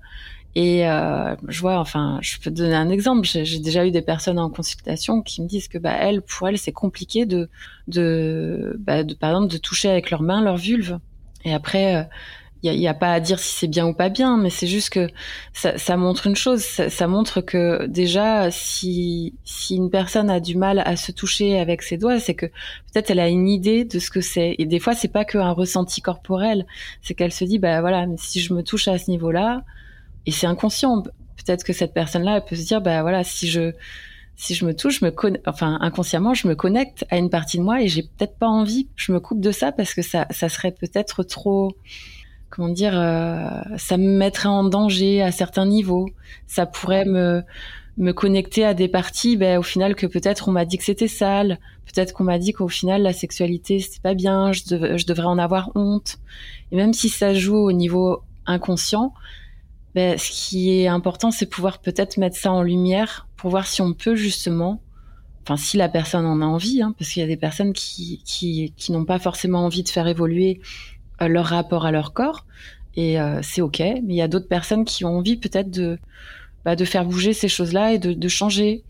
Et 0.56 0.88
euh, 0.88 1.36
je 1.46 1.60
vois, 1.60 1.78
enfin, 1.78 2.18
je 2.22 2.38
peux 2.38 2.50
te 2.50 2.56
donner 2.56 2.74
un 2.74 2.90
exemple. 2.90 3.24
J'ai 3.24 3.60
déjà 3.60 3.86
eu 3.86 3.92
des 3.92 4.02
personnes 4.02 4.38
en 4.38 4.50
consultation 4.50 5.22
qui 5.22 5.42
me 5.42 5.46
disent 5.46 5.68
que, 5.68 5.78
bah, 5.78 5.92
elles, 5.92 6.22
pour 6.22 6.48
elles, 6.48 6.58
c'est 6.58 6.72
compliqué 6.72 7.24
de, 7.24 7.48
de, 7.86 8.76
bah, 8.80 9.04
de, 9.04 9.14
par 9.14 9.30
exemple, 9.30 9.52
de 9.52 9.58
toucher 9.58 9.88
avec 9.88 10.10
leurs 10.10 10.22
mains 10.22 10.42
leur 10.42 10.56
vulve. 10.56 10.98
Et 11.44 11.54
après, 11.54 11.96
euh, 11.96 12.02
il 12.62 12.78
n'y 12.78 12.86
a, 12.86 12.90
a, 12.90 12.94
pas 12.94 13.12
à 13.12 13.20
dire 13.20 13.38
si 13.38 13.56
c'est 13.56 13.66
bien 13.68 13.86
ou 13.86 13.94
pas 13.94 14.10
bien, 14.10 14.36
mais 14.36 14.50
c'est 14.50 14.66
juste 14.66 14.90
que 14.90 15.08
ça, 15.52 15.78
ça, 15.78 15.96
montre 15.96 16.26
une 16.26 16.36
chose. 16.36 16.60
Ça, 16.60 16.90
ça, 16.90 17.06
montre 17.06 17.40
que 17.40 17.86
déjà, 17.86 18.50
si, 18.50 19.34
si 19.44 19.76
une 19.76 19.90
personne 19.90 20.28
a 20.28 20.40
du 20.40 20.56
mal 20.56 20.82
à 20.84 20.96
se 20.96 21.10
toucher 21.10 21.58
avec 21.58 21.82
ses 21.82 21.96
doigts, 21.96 22.20
c'est 22.20 22.34
que 22.34 22.46
peut-être 22.46 23.10
elle 23.10 23.20
a 23.20 23.28
une 23.28 23.48
idée 23.48 23.84
de 23.84 23.98
ce 23.98 24.10
que 24.10 24.20
c'est. 24.20 24.56
Et 24.58 24.66
des 24.66 24.78
fois, 24.78 24.94
c'est 24.94 25.08
pas 25.08 25.24
qu'un 25.24 25.52
ressenti 25.52 26.02
corporel, 26.02 26.66
c'est 27.00 27.14
qu'elle 27.14 27.32
se 27.32 27.44
dit, 27.44 27.58
bah 27.58 27.80
voilà, 27.80 28.06
mais 28.06 28.16
si 28.18 28.40
je 28.40 28.52
me 28.52 28.62
touche 28.62 28.88
à 28.88 28.98
ce 28.98 29.10
niveau-là, 29.10 29.64
et 30.26 30.30
c'est 30.30 30.46
inconscient, 30.46 31.02
peut-être 31.02 31.64
que 31.64 31.72
cette 31.72 31.94
personne-là, 31.94 32.36
elle 32.36 32.44
peut 32.44 32.56
se 32.56 32.66
dire, 32.66 32.82
bah 32.82 33.00
voilà, 33.02 33.24
si 33.24 33.48
je 33.48 33.72
si 34.36 34.54
je 34.54 34.64
me 34.64 34.74
touche, 34.74 35.00
je 35.00 35.04
me 35.04 35.12
enfin 35.46 35.76
inconsciemment, 35.82 36.32
je 36.32 36.48
me 36.48 36.54
connecte 36.54 37.04
à 37.10 37.18
une 37.18 37.28
partie 37.28 37.58
de 37.58 37.62
moi 37.62 37.82
et 37.82 37.88
j'ai 37.88 38.04
peut-être 38.04 38.38
pas 38.38 38.46
envie, 38.46 38.88
je 38.96 39.12
me 39.12 39.20
coupe 39.20 39.40
de 39.40 39.52
ça 39.52 39.70
parce 39.70 39.92
que 39.92 40.00
ça, 40.00 40.26
ça 40.30 40.48
serait 40.48 40.72
peut-être 40.72 41.22
trop 41.24 41.76
comment 42.50 42.68
dire, 42.68 42.98
euh, 42.98 43.48
ça 43.78 43.96
me 43.96 44.18
mettrait 44.18 44.48
en 44.48 44.64
danger 44.64 45.22
à 45.22 45.32
certains 45.32 45.66
niveaux. 45.66 46.08
Ça 46.46 46.66
pourrait 46.66 47.04
me 47.04 47.42
me 47.96 48.12
connecter 48.12 48.64
à 48.64 48.72
des 48.72 48.88
parties, 48.88 49.36
ben, 49.36 49.58
au 49.58 49.62
final 49.62 49.94
que 49.94 50.06
peut-être 50.06 50.48
on 50.48 50.52
m'a 50.52 50.64
dit 50.64 50.78
que 50.78 50.84
c'était 50.84 51.08
sale, 51.08 51.58
peut-être 51.84 52.14
qu'on 52.14 52.24
m'a 52.24 52.38
dit 52.38 52.52
qu'au 52.52 52.68
final 52.68 53.02
la 53.02 53.12
sexualité 53.12 53.78
c'est 53.78 54.00
pas 54.00 54.14
bien, 54.14 54.52
je, 54.52 54.62
je, 54.96 55.06
devrais 55.06 55.26
en 55.26 55.38
avoir 55.38 55.70
honte. 55.74 56.18
Et 56.72 56.76
même 56.76 56.94
si 56.94 57.10
ça 57.10 57.34
joue 57.34 57.56
au 57.56 57.72
niveau 57.72 58.22
inconscient, 58.46 59.12
ben, 59.94 60.16
ce 60.16 60.30
qui 60.30 60.70
est 60.80 60.86
important 60.86 61.30
c'est 61.30 61.46
pouvoir 61.46 61.80
peut-être 61.80 62.16
mettre 62.16 62.36
ça 62.36 62.52
en 62.52 62.62
lumière 62.62 63.28
pour 63.36 63.50
voir 63.50 63.66
si 63.66 63.82
on 63.82 63.92
peut 63.92 64.14
justement, 64.14 64.80
enfin 65.42 65.58
si 65.58 65.76
la 65.76 65.90
personne 65.90 66.24
en 66.24 66.40
a 66.40 66.46
envie, 66.46 66.80
hein, 66.80 66.94
parce 66.98 67.10
qu'il 67.10 67.20
y 67.20 67.24
a 67.24 67.28
des 67.28 67.36
personnes 67.36 67.74
qui 67.74 68.22
qui, 68.24 68.72
qui 68.78 68.92
n'ont 68.92 69.04
pas 69.04 69.18
forcément 69.18 69.66
envie 69.66 69.82
de 69.82 69.90
faire 69.90 70.06
évoluer 70.06 70.60
leur 71.28 71.46
rapport 71.46 71.86
à 71.86 71.92
leur 71.92 72.12
corps 72.12 72.46
et 72.96 73.20
euh, 73.20 73.40
c'est 73.42 73.60
ok. 73.60 73.78
Mais 73.80 74.02
il 74.08 74.16
y 74.16 74.22
a 74.22 74.28
d'autres 74.28 74.48
personnes 74.48 74.84
qui 74.84 75.04
ont 75.04 75.18
envie 75.18 75.36
peut-être 75.36 75.70
de 75.70 75.98
bah, 76.64 76.76
de 76.76 76.84
faire 76.84 77.04
bouger 77.04 77.32
ces 77.32 77.48
choses-là 77.48 77.94
et 77.94 77.98
de, 77.98 78.12
de, 78.12 78.28
changer, 78.28 78.84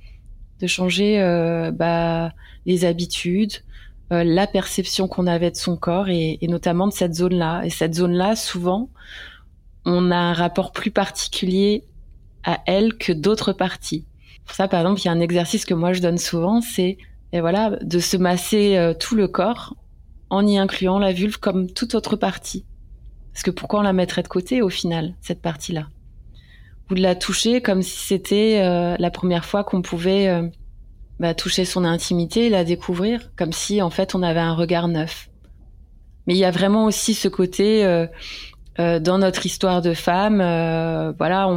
de 0.61 0.67
changer 0.67 1.21
euh, 1.21 1.71
bah, 1.71 2.33
les 2.67 2.85
habitudes, 2.85 3.53
euh, 4.13 4.25
la 4.25 4.49
perception 4.49 5.07
qu'on 5.07 5.29
avait 5.29 5.53
de 5.53 5.57
son 5.57 5.77
corps 5.77 6.09
et, 6.09 6.39
et 6.41 6.49
notamment 6.49 6.89
de 6.89 6.93
cette 6.93 7.15
zone-là. 7.15 7.63
Et 7.65 7.71
cette 7.71 7.95
zone-là, 7.95 8.35
souvent, 8.35 8.89
on 9.85 10.11
a 10.11 10.17
un 10.17 10.33
rapport 10.33 10.73
plus 10.73 10.91
particulier 10.91 11.85
à 12.43 12.59
elle 12.67 12.95
que 12.95 13.13
d'autres 13.13 13.53
parties. 13.53 14.05
Pour 14.45 14.57
ça, 14.57 14.67
par 14.67 14.81
exemple, 14.81 15.01
il 15.01 15.05
y 15.05 15.09
a 15.09 15.13
un 15.13 15.21
exercice 15.21 15.65
que 15.65 15.75
moi 15.75 15.93
je 15.93 16.01
donne 16.01 16.19
souvent, 16.19 16.61
c'est 16.61 16.99
et 17.33 17.41
voilà 17.41 17.71
de 17.81 18.01
se 18.01 18.17
masser 18.17 18.77
euh, 18.77 18.93
tout 18.93 19.15
le 19.15 19.29
corps 19.29 19.77
en 20.31 20.47
y 20.47 20.57
incluant 20.57 20.99
la 20.99 21.13
vulve 21.13 21.39
comme 21.39 21.71
toute 21.71 21.95
autre 21.95 22.17
partie. 22.17 22.65
Parce 23.33 23.43
que 23.43 23.51
pourquoi 23.51 23.81
on 23.81 23.83
la 23.83 23.93
mettrait 23.93 24.23
de 24.23 24.29
côté 24.29 24.63
au 24.63 24.69
final, 24.69 25.15
cette 25.21 25.43
partie-là? 25.43 25.89
Ou 26.91 26.95
de 26.95 27.03
la 27.03 27.15
toucher 27.15 27.61
comme 27.61 27.83
si 27.83 27.99
c'était 27.99 28.61
euh, 28.63 28.97
la 28.99 29.11
première 29.11 29.45
fois 29.45 29.63
qu'on 29.63 29.83
pouvait 29.83 30.29
euh, 30.29 30.49
bah, 31.21 31.35
toucher 31.35 31.65
son 31.65 31.85
intimité, 31.85 32.49
la 32.49 32.65
découvrir, 32.65 33.31
comme 33.37 33.53
si 33.53 33.83
en 33.83 33.91
fait 33.91 34.15
on 34.15 34.23
avait 34.23 34.41
un 34.41 34.55
regard 34.55 34.89
neuf. 34.89 35.31
Mais 36.27 36.35
il 36.35 36.39
y 36.39 36.45
a 36.45 36.51
vraiment 36.51 36.85
aussi 36.85 37.15
ce 37.15 37.29
côté 37.29 37.85
euh, 38.79 38.81
euh, 38.81 39.01
dans 39.01 39.19
notre 39.19 39.47
histoire 39.47 39.83
de 39.83 39.95
femme, 39.95 40.41
euh, 40.41 41.13
voilà, 41.19 41.49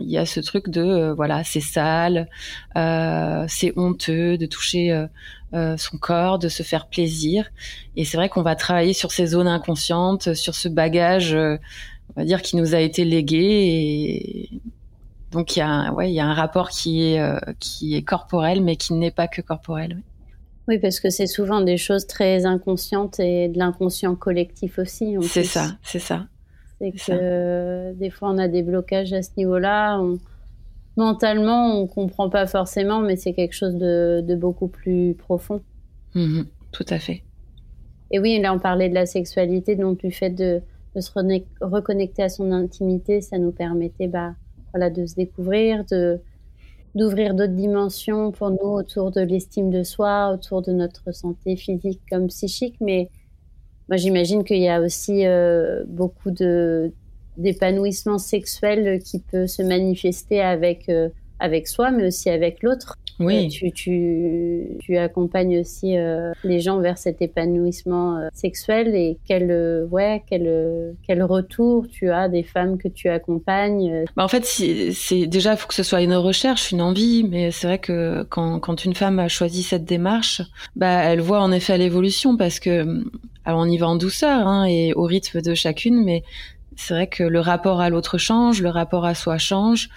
il 0.00 0.10
y 0.10 0.18
a 0.18 0.26
ce 0.26 0.40
truc 0.40 0.68
de 0.68 0.82
euh, 0.82 1.14
voilà, 1.14 1.44
c'est 1.44 1.60
sale, 1.60 2.28
c'est 2.74 3.72
honteux 3.76 4.38
de 4.38 4.46
toucher 4.46 5.06
son 5.52 5.98
corps, 5.98 6.38
de 6.38 6.48
se 6.48 6.62
faire 6.62 6.86
plaisir. 6.86 7.50
Et 7.96 8.04
c'est 8.04 8.16
vrai 8.16 8.28
qu'on 8.28 8.42
va 8.42 8.56
travailler 8.56 8.92
sur 8.92 9.12
ces 9.12 9.26
zones 9.26 9.48
inconscientes, 9.48 10.34
sur 10.34 10.54
ce 10.54 10.68
bagage, 10.68 11.34
on 11.34 11.58
va 12.16 12.24
dire, 12.24 12.42
qui 12.42 12.56
nous 12.56 12.74
a 12.74 12.80
été 12.80 13.04
légué. 13.04 13.38
Et 13.40 14.60
donc 15.32 15.56
il 15.56 15.60
y 15.60 15.62
a, 15.62 15.92
ouais, 15.92 16.10
il 16.10 16.14
y 16.14 16.20
a 16.20 16.26
un 16.26 16.34
rapport 16.34 16.70
qui 16.70 17.02
est 17.02 17.20
qui 17.58 17.96
est 17.96 18.02
corporel, 18.02 18.62
mais 18.62 18.76
qui 18.76 18.94
n'est 18.94 19.10
pas 19.10 19.28
que 19.28 19.42
corporel. 19.42 19.96
Oui, 19.96 20.02
parce 20.76 21.00
que 21.00 21.08
c'est 21.08 21.26
souvent 21.26 21.62
des 21.62 21.78
choses 21.78 22.06
très 22.06 22.44
inconscientes 22.44 23.18
et 23.20 23.48
de 23.48 23.58
l'inconscient 23.58 24.14
collectif 24.14 24.78
aussi. 24.78 25.16
C'est 25.22 25.44
ça, 25.44 25.78
c'est 25.82 25.98
ça. 25.98 26.26
C'est 26.78 26.92
que 26.92 27.92
des 27.94 28.10
fois 28.10 28.30
on 28.30 28.38
a 28.38 28.48
des 28.48 28.62
blocages 28.62 29.12
à 29.14 29.22
ce 29.22 29.30
niveau-là. 29.36 30.00
Mentalement, 30.96 31.80
on 31.80 31.86
comprend 31.86 32.28
pas 32.28 32.46
forcément, 32.46 33.00
mais 33.00 33.16
c'est 33.16 33.32
quelque 33.32 33.54
chose 33.54 33.76
de, 33.76 34.34
beaucoup 34.34 34.68
plus 34.68 35.14
profond. 35.14 35.62
Mhm, 36.14 36.46
tout 36.72 36.86
à 36.90 36.98
fait. 36.98 37.22
Et 38.10 38.18
oui, 38.18 38.38
là 38.40 38.52
on 38.52 38.58
parlait 38.58 38.88
de 38.88 38.94
la 38.94 39.06
sexualité, 39.06 39.74
donc 39.74 39.98
du 39.98 40.12
fait 40.12 40.30
de, 40.30 40.60
se 40.98 41.10
reconnecter 41.60 42.22
à 42.24 42.28
son 42.28 42.50
intimité, 42.52 43.20
ça 43.20 43.38
nous 43.38 43.52
permettait 43.52 44.08
bah, 44.08 44.34
voilà, 44.72 44.90
de 44.90 45.06
se 45.06 45.14
découvrir, 45.14 45.84
de, 45.90 46.20
d'ouvrir 46.94 47.34
d'autres 47.34 47.54
dimensions 47.54 48.32
pour 48.32 48.50
nous 48.50 48.68
autour 48.68 49.10
de 49.10 49.20
l'estime 49.20 49.70
de 49.70 49.82
soi, 49.82 50.32
autour 50.32 50.62
de 50.62 50.72
notre 50.72 51.12
santé 51.12 51.56
physique 51.56 52.00
comme 52.10 52.28
psychique. 52.28 52.76
Mais 52.80 53.10
moi, 53.88 53.96
j'imagine 53.96 54.44
qu'il 54.44 54.58
y 54.58 54.68
a 54.68 54.80
aussi 54.80 55.26
euh, 55.26 55.84
beaucoup 55.86 56.30
de 56.30 56.92
d'épanouissement 57.36 58.18
sexuel 58.18 59.00
qui 59.00 59.20
peut 59.20 59.46
se 59.46 59.62
manifester 59.62 60.40
avec 60.40 60.88
euh, 60.88 61.08
avec 61.38 61.68
soi, 61.68 61.90
mais 61.90 62.06
aussi 62.06 62.30
avec 62.30 62.62
l'autre. 62.62 62.96
Oui. 63.20 63.46
Euh, 63.46 63.48
tu, 63.48 63.72
tu, 63.72 64.76
tu, 64.80 64.96
accompagnes 64.96 65.58
aussi 65.58 65.96
euh, 65.96 66.32
les 66.44 66.60
gens 66.60 66.78
vers 66.78 66.98
cet 66.98 67.20
épanouissement 67.20 68.16
euh, 68.16 68.28
sexuel 68.32 68.94
et 68.94 69.18
quel, 69.26 69.86
ouais, 69.90 70.22
quel, 70.28 70.94
quel 71.06 71.22
retour 71.22 71.86
tu 71.88 72.10
as 72.10 72.28
des 72.28 72.42
femmes 72.42 72.78
que 72.78 72.88
tu 72.88 73.08
accompagnes 73.08 74.04
bah 74.16 74.24
En 74.24 74.28
fait, 74.28 74.44
c'est 74.44 75.26
déjà, 75.26 75.52
il 75.52 75.56
faut 75.56 75.68
que 75.68 75.74
ce 75.74 75.82
soit 75.82 76.02
une 76.02 76.14
recherche, 76.14 76.70
une 76.70 76.82
envie, 76.82 77.24
mais 77.28 77.50
c'est 77.50 77.66
vrai 77.66 77.78
que 77.78 78.22
quand, 78.24 78.60
quand 78.60 78.84
une 78.84 78.94
femme 78.94 79.18
a 79.18 79.28
choisi 79.28 79.62
cette 79.62 79.84
démarche, 79.84 80.42
bah, 80.76 81.02
elle 81.04 81.20
voit 81.20 81.40
en 81.40 81.52
effet 81.52 81.76
l'évolution 81.78 82.36
parce 82.36 82.60
que 82.60 83.04
alors 83.44 83.60
on 83.60 83.66
y 83.66 83.78
va 83.78 83.88
en 83.88 83.96
douceur 83.96 84.46
hein, 84.46 84.66
et 84.66 84.92
au 84.92 85.04
rythme 85.04 85.40
de 85.40 85.54
chacune, 85.54 86.04
mais 86.04 86.22
c'est 86.78 86.94
vrai 86.94 87.06
que 87.08 87.24
le 87.24 87.40
rapport 87.40 87.80
à 87.80 87.90
l'autre 87.90 88.18
change, 88.18 88.62
le 88.62 88.68
rapport 88.68 89.04
à 89.04 89.14
soi 89.14 89.36
change, 89.36 89.88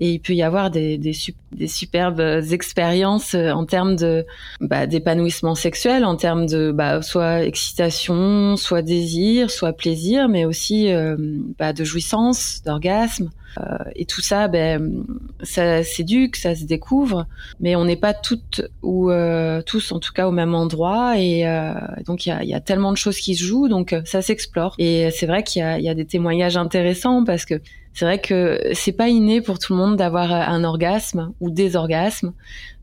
et 0.00 0.10
il 0.12 0.20
peut 0.20 0.32
y 0.32 0.42
avoir 0.42 0.70
des, 0.70 0.96
des, 0.96 1.12
des 1.52 1.68
superbes 1.68 2.42
expériences 2.50 3.34
euh, 3.34 3.50
en 3.50 3.66
termes 3.66 3.94
de 3.94 4.24
bah, 4.60 4.86
d'épanouissement 4.86 5.54
sexuel, 5.54 6.04
en 6.04 6.16
termes 6.16 6.46
de 6.46 6.72
bah, 6.72 7.02
soit 7.02 7.42
excitation, 7.42 8.56
soit 8.56 8.80
désir, 8.80 9.50
soit 9.50 9.74
plaisir, 9.74 10.28
mais 10.28 10.46
aussi 10.46 10.90
euh, 10.90 11.16
bah, 11.58 11.74
de 11.74 11.84
jouissance, 11.84 12.62
d'orgasme. 12.64 13.30
Euh, 13.58 13.62
et 13.96 14.04
tout 14.04 14.20
ça, 14.20 14.48
ben, 14.48 15.04
ça 15.42 15.82
s'éduque, 15.82 16.36
ça 16.36 16.54
se 16.54 16.64
découvre, 16.64 17.26
mais 17.58 17.74
on 17.76 17.84
n'est 17.84 17.96
pas 17.96 18.14
toutes 18.14 18.62
ou 18.82 19.10
euh, 19.10 19.62
tous, 19.62 19.92
en 19.92 19.98
tout 19.98 20.12
cas, 20.12 20.28
au 20.28 20.30
même 20.30 20.54
endroit. 20.54 21.18
Et 21.18 21.46
euh, 21.46 21.72
donc, 22.06 22.26
il 22.26 22.30
y 22.30 22.32
a, 22.32 22.44
y 22.44 22.54
a, 22.54 22.60
tellement 22.60 22.92
de 22.92 22.96
choses 22.96 23.18
qui 23.18 23.34
se 23.34 23.44
jouent, 23.44 23.68
donc 23.68 23.94
ça 24.04 24.22
s'explore. 24.22 24.74
Et 24.78 25.10
c'est 25.10 25.26
vrai 25.26 25.42
qu'il 25.42 25.62
y, 25.62 25.82
y 25.82 25.88
a, 25.88 25.94
des 25.94 26.04
témoignages 26.04 26.29
intéressants 26.56 27.24
parce 27.24 27.44
que 27.44 27.60
c'est 27.92 28.04
vrai 28.04 28.20
que 28.20 28.60
c'est 28.72 28.92
pas 28.92 29.08
inné 29.08 29.40
pour 29.40 29.58
tout 29.58 29.72
le 29.72 29.78
monde 29.78 29.96
d'avoir 29.96 30.32
un 30.32 30.64
orgasme 30.64 31.32
ou 31.40 31.50
des 31.50 31.76
orgasmes. 31.76 32.32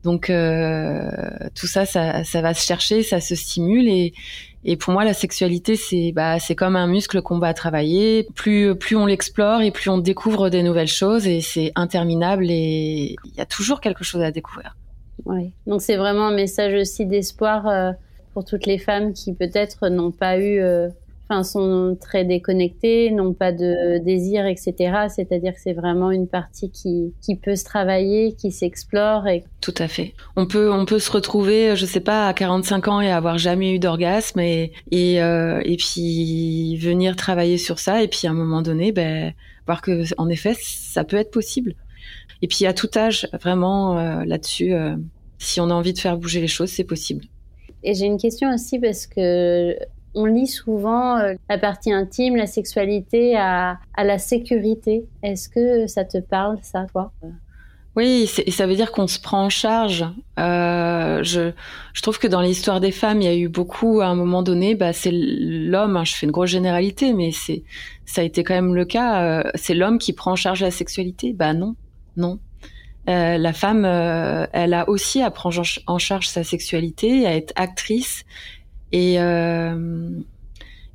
Donc 0.04 0.30
euh, 0.30 1.10
tout 1.56 1.68
ça, 1.68 1.86
ça, 1.86 2.42
va 2.42 2.54
se 2.54 2.66
chercher, 2.66 3.04
ça 3.04 3.20
se 3.20 3.36
stimule 3.36 3.88
et, 3.88 4.14
pour 4.80 4.92
moi, 4.92 5.06
la 5.06 5.14
sexualité, 5.14 5.78
c'est 5.78 6.12
bah, 6.14 6.40
c'est 6.40 6.56
comme 6.56 6.76
un 6.76 6.88
muscle 6.88 7.22
qu'on 7.22 7.40
va 7.40 7.54
travailler. 7.54 8.28
Plus 8.36 8.76
plus 8.76 8.98
on 8.98 9.06
l'explore 9.06 9.62
et 9.62 9.72
plus 9.72 9.90
on 9.90 9.98
découvre 9.98 10.50
des 10.50 10.62
nouvelles 10.62 10.88
choses 10.88 11.26
et 11.26 11.40
c'est 11.40 11.72
interminable 11.76 12.48
et 12.50 13.16
il 13.24 13.36
y 13.38 13.42
a 13.42 13.46
toujours 13.46 13.80
quelque 13.80 14.04
chose 14.04 14.22
à 14.22 14.32
découvrir. 14.32 14.76
Oui. 15.26 15.52
Donc 15.68 15.82
c'est 15.82 15.96
vraiment 15.96 16.28
un 16.28 16.36
message 16.36 16.74
aussi 16.74 17.06
d'espoir 17.06 17.68
euh, 17.68 17.92
pour 18.34 18.46
toutes 18.46 18.66
les 18.66 18.78
femmes 18.78 19.14
qui 19.14 19.34
peut-être 19.34 19.88
n'ont 19.90 20.12
pas 20.12 20.38
eu 20.38 20.60
euh, 20.60 20.90
enfin, 21.30 21.44
sont 21.44 21.98
très 22.00 22.24
déconnectés, 22.26 23.12
n'ont 23.12 23.34
pas 23.34 23.52
de 23.52 23.98
désir, 24.00 24.46
etc. 24.46 25.08
C'est-à-dire 25.14 25.54
que 25.54 25.60
c'est 25.60 25.74
vraiment 25.74 26.12
une 26.12 26.28
partie 26.28 26.72
qui, 26.72 27.14
qui 27.22 27.36
peut 27.36 27.56
se 27.56 27.66
travailler, 27.66 28.34
qui 28.34 28.52
s'explore. 28.52 29.28
Et... 29.28 29.44
Tout 29.62 29.74
à 29.78 29.88
fait. 29.88 30.14
On 30.36 30.46
peut, 30.46 30.72
on 30.72 30.86
peut 30.86 31.00
se 31.00 31.12
retrouver, 31.12 31.76
je 31.76 31.86
sais 31.86 32.00
pas, 32.00 32.28
à 32.28 32.34
45 32.34 32.88
ans 32.88 33.02
et 33.02 33.12
avoir 33.12 33.38
jamais 33.38 33.74
eu 33.74 33.80
d'orgasme 33.80 34.40
et, 34.40 34.72
et, 34.92 35.22
euh, 35.22 35.62
et 35.66 35.78
puis 35.78 36.78
venir 36.78 37.16
travailler 37.16 37.58
sur 37.58 37.80
ça 37.80 38.02
et 38.02 38.08
puis 38.08 38.28
à 38.28 38.32
un 38.32 38.34
moment 38.34 38.62
donné, 38.62 38.92
ben, 38.92 39.34
voir 39.66 39.82
que, 39.82 40.04
en 40.18 40.30
effet, 40.30 40.56
ça 40.60 41.04
peut 41.04 41.18
être 41.18 41.32
possible. 41.32 41.76
Et 42.42 42.48
puis 42.48 42.66
à 42.66 42.74
tout 42.74 42.90
âge, 42.96 43.28
vraiment, 43.42 43.98
euh, 43.98 44.24
là-dessus, 44.26 44.74
euh, 44.74 44.96
si 45.40 45.60
on 45.60 45.70
a 45.70 45.74
envie 45.74 45.94
de 45.94 46.00
faire 46.00 46.18
bouger 46.18 46.40
les 46.42 46.48
choses, 46.48 46.70
c'est 46.70 46.84
possible. 46.84 47.26
Et 47.84 47.94
j'ai 47.94 48.06
une 48.06 48.18
question 48.18 48.54
aussi 48.54 48.80
parce 48.80 49.08
que 49.08 49.76
on 50.18 50.26
lit 50.26 50.48
souvent 50.48 51.18
euh, 51.18 51.36
la 51.48 51.58
partie 51.58 51.94
intime, 51.94 52.36
la 52.36 52.48
sexualité 52.48 53.38
à, 53.38 53.80
la 53.98 54.18
sécurité. 54.18 55.06
Est-ce 55.24 55.48
que 55.48 55.88
ça 55.88 56.04
te 56.04 56.18
parle, 56.18 56.58
ça, 56.64 56.88
toi? 56.92 57.12
Oui, 57.96 58.30
et 58.46 58.52
ça 58.52 58.68
veut 58.68 58.76
dire 58.76 58.92
qu'on 58.92 59.08
se 59.08 59.20
prend 59.20 59.46
en 59.46 59.50
charge. 59.50 60.06
Euh, 60.40 61.24
je, 61.24 61.52
trouve 62.02 62.20
que 62.20 62.28
dans 62.28 62.42
l'histoire 62.42 62.80
des 62.80 62.92
femmes, 62.92 63.22
il 63.22 63.26
y 63.26 63.28
a 63.28 63.36
eu 63.36 63.48
beaucoup, 63.48 64.02
à 64.02 64.08
un 64.08 64.16
moment 64.16 64.44
donné, 64.44 64.76
bah, 64.76 64.92
c'est 64.92 65.12
l'homme, 65.12 65.98
hein, 65.98 66.04
je 66.04 66.16
fais 66.16 66.26
une 66.26 66.32
grosse 66.32 66.50
généralité, 66.50 67.14
mais 67.14 67.32
c'est, 67.32 67.64
ça 68.06 68.22
a 68.22 68.24
été 68.24 68.44
quand 68.44 68.54
même 68.56 68.76
le 68.76 68.86
cas, 68.86 69.24
euh, 69.24 69.44
c'est 69.56 69.74
l'homme 69.74 70.00
qui 70.00 70.14
prend 70.14 70.34
en 70.34 70.36
charge 70.36 70.62
la 70.62 70.72
sexualité. 70.72 71.34
Bah 71.34 71.54
non, 71.54 71.76
non. 72.18 72.40
la 73.08 73.54
femme, 73.54 73.86
elle 73.86 74.74
a 74.74 74.90
aussi 74.90 75.22
à 75.22 75.32
prendre 75.32 75.64
en 75.88 75.98
charge 75.98 76.28
sa 76.28 76.44
sexualité, 76.44 77.26
à 77.26 77.36
être 77.36 77.54
actrice 77.56 78.26
et 78.92 79.20
euh, 79.20 80.10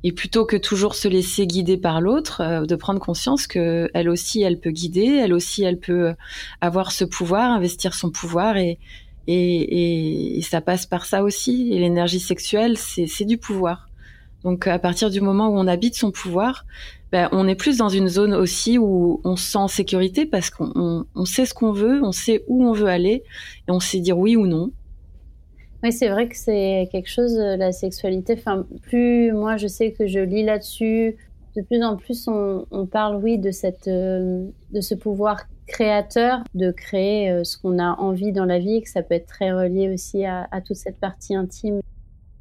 et 0.05 0.11
plutôt 0.11 0.45
que 0.45 0.57
toujours 0.57 0.95
se 0.95 1.07
laisser 1.07 1.47
guider 1.47 1.77
par 1.77 2.01
l'autre, 2.01 2.41
euh, 2.41 2.65
de 2.65 2.75
prendre 2.75 2.99
conscience 2.99 3.47
que 3.47 3.89
elle 3.93 4.09
aussi 4.09 4.41
elle 4.41 4.59
peut 4.59 4.71
guider, 4.71 5.05
elle 5.05 5.33
aussi 5.33 5.63
elle 5.63 5.79
peut 5.79 6.13
avoir 6.61 6.91
ce 6.91 7.05
pouvoir, 7.05 7.51
investir 7.51 7.93
son 7.93 8.11
pouvoir 8.11 8.57
et 8.57 8.79
et, 9.27 10.37
et, 10.37 10.41
ça 10.41 10.59
passe 10.59 10.85
par 10.85 11.05
ça 11.05 11.23
aussi. 11.23 11.69
Et 11.71 11.79
l'énergie 11.79 12.19
sexuelle, 12.19 12.77
c'est 12.77 13.23
du 13.23 13.37
pouvoir. 13.37 13.87
Donc 14.43 14.67
à 14.67 14.79
partir 14.79 15.09
du 15.09 15.21
moment 15.21 15.47
où 15.47 15.57
on 15.57 15.67
habite 15.67 15.95
son 15.95 16.11
pouvoir, 16.11 16.65
ben, 17.13 17.29
on 17.31 17.47
est 17.47 17.55
plus 17.55 17.77
dans 17.77 17.89
une 17.89 18.09
zone 18.09 18.33
aussi 18.33 18.77
où 18.77 19.21
on 19.23 19.37
se 19.37 19.51
sent 19.51 19.57
en 19.57 19.67
sécurité 19.67 20.25
parce 20.25 20.49
qu'on 20.49 21.05
on 21.15 21.25
sait 21.25 21.45
ce 21.45 21.53
qu'on 21.53 21.71
veut, 21.71 22.03
on 22.03 22.11
sait 22.11 22.43
où 22.47 22.67
on 22.67 22.73
veut 22.73 22.87
aller 22.87 23.23
et 23.67 23.71
on 23.71 23.79
sait 23.79 23.99
dire 23.99 24.17
oui 24.17 24.35
ou 24.35 24.45
non. 24.45 24.71
Oui, 25.83 25.91
c'est 25.91 26.07
vrai 26.07 26.29
que 26.29 26.37
c'est 26.37 26.87
quelque 26.93 27.09
chose, 27.09 27.37
euh, 27.37 27.57
la 27.57 27.73
sexualité. 27.73 28.35
Enfin, 28.37 28.65
plus 28.83 29.33
moi, 29.33 29.57
je 29.57 29.67
sais 29.67 29.91
que 29.91 30.07
je 30.07 30.19
lis 30.19 30.43
là-dessus, 30.43 31.17
de 31.57 31.61
plus 31.61 31.83
en 31.83 31.97
plus, 31.97 32.29
on, 32.29 32.85
parle, 32.85 33.17
oui, 33.17 33.37
de 33.37 33.51
cette, 33.51 33.89
euh, 33.89 34.47
de 34.71 34.79
ce 34.79 34.95
pouvoir 34.95 35.41
créateur 35.67 36.39
de 36.55 36.71
créer 36.71 37.31
euh, 37.31 37.43
ce 37.43 37.57
qu'on 37.57 37.79
a 37.79 37.95
envie 37.99 38.31
dans 38.31 38.45
la 38.45 38.59
vie, 38.59 38.75
et 38.77 38.81
que 38.81 38.89
ça 38.89 39.03
peut 39.03 39.15
être 39.15 39.27
très 39.27 39.51
relié 39.51 39.93
aussi 39.93 40.25
à, 40.25 40.47
toute 40.65 40.77
cette 40.77 40.99
partie 40.99 41.35
intime. 41.35 41.81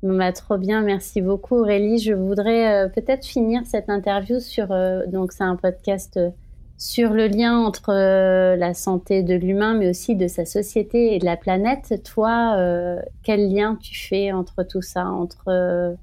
Bah, 0.05 0.33
trop 0.33 0.57
bien, 0.57 0.83
merci 0.83 1.21
beaucoup 1.21 1.57
Aurélie. 1.57 1.99
Je 1.99 2.13
voudrais 2.13 2.91
peut-être 2.95 3.25
finir 3.25 3.63
cette 3.67 3.89
interview 3.89 4.41
sur, 4.41 4.69
donc 5.07 5.33
c'est 5.33 5.45
un 5.45 5.55
podcast 5.57 6.19
sur 6.83 7.13
le 7.13 7.29
lien 7.29 7.59
entre 7.59 7.91
euh, 7.91 8.57
la 8.57 8.75
santé 8.75 9.23
de 9.23 9.35
l'humain, 9.35 9.75
mais 9.75 9.89
aussi 9.89 10.17
de 10.17 10.27
sa 10.27 10.45
société 10.45 11.15
et 11.15 11.21
de 11.21 11.25
la 11.25 11.37
planète. 11.37 12.03
Toi, 12.03 12.57
euh, 12.59 13.01
quel 13.23 13.55
lien 13.55 13.79
tu 13.81 13.97
fais 13.97 14.33
entre 14.33 14.65
tout 14.65 14.83
ça, 14.83 15.07
entre, 15.07 15.47
euh, 15.47 15.95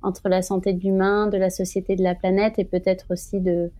entre 0.00 0.30
la 0.30 0.40
santé 0.40 0.72
de 0.72 0.80
l'humain, 0.80 1.26
de 1.26 1.36
la 1.36 1.50
société, 1.50 1.94
de 1.94 2.02
la 2.02 2.14
planète, 2.14 2.58
et 2.58 2.64
peut-être 2.64 3.04
aussi 3.10 3.38
de, 3.38 3.70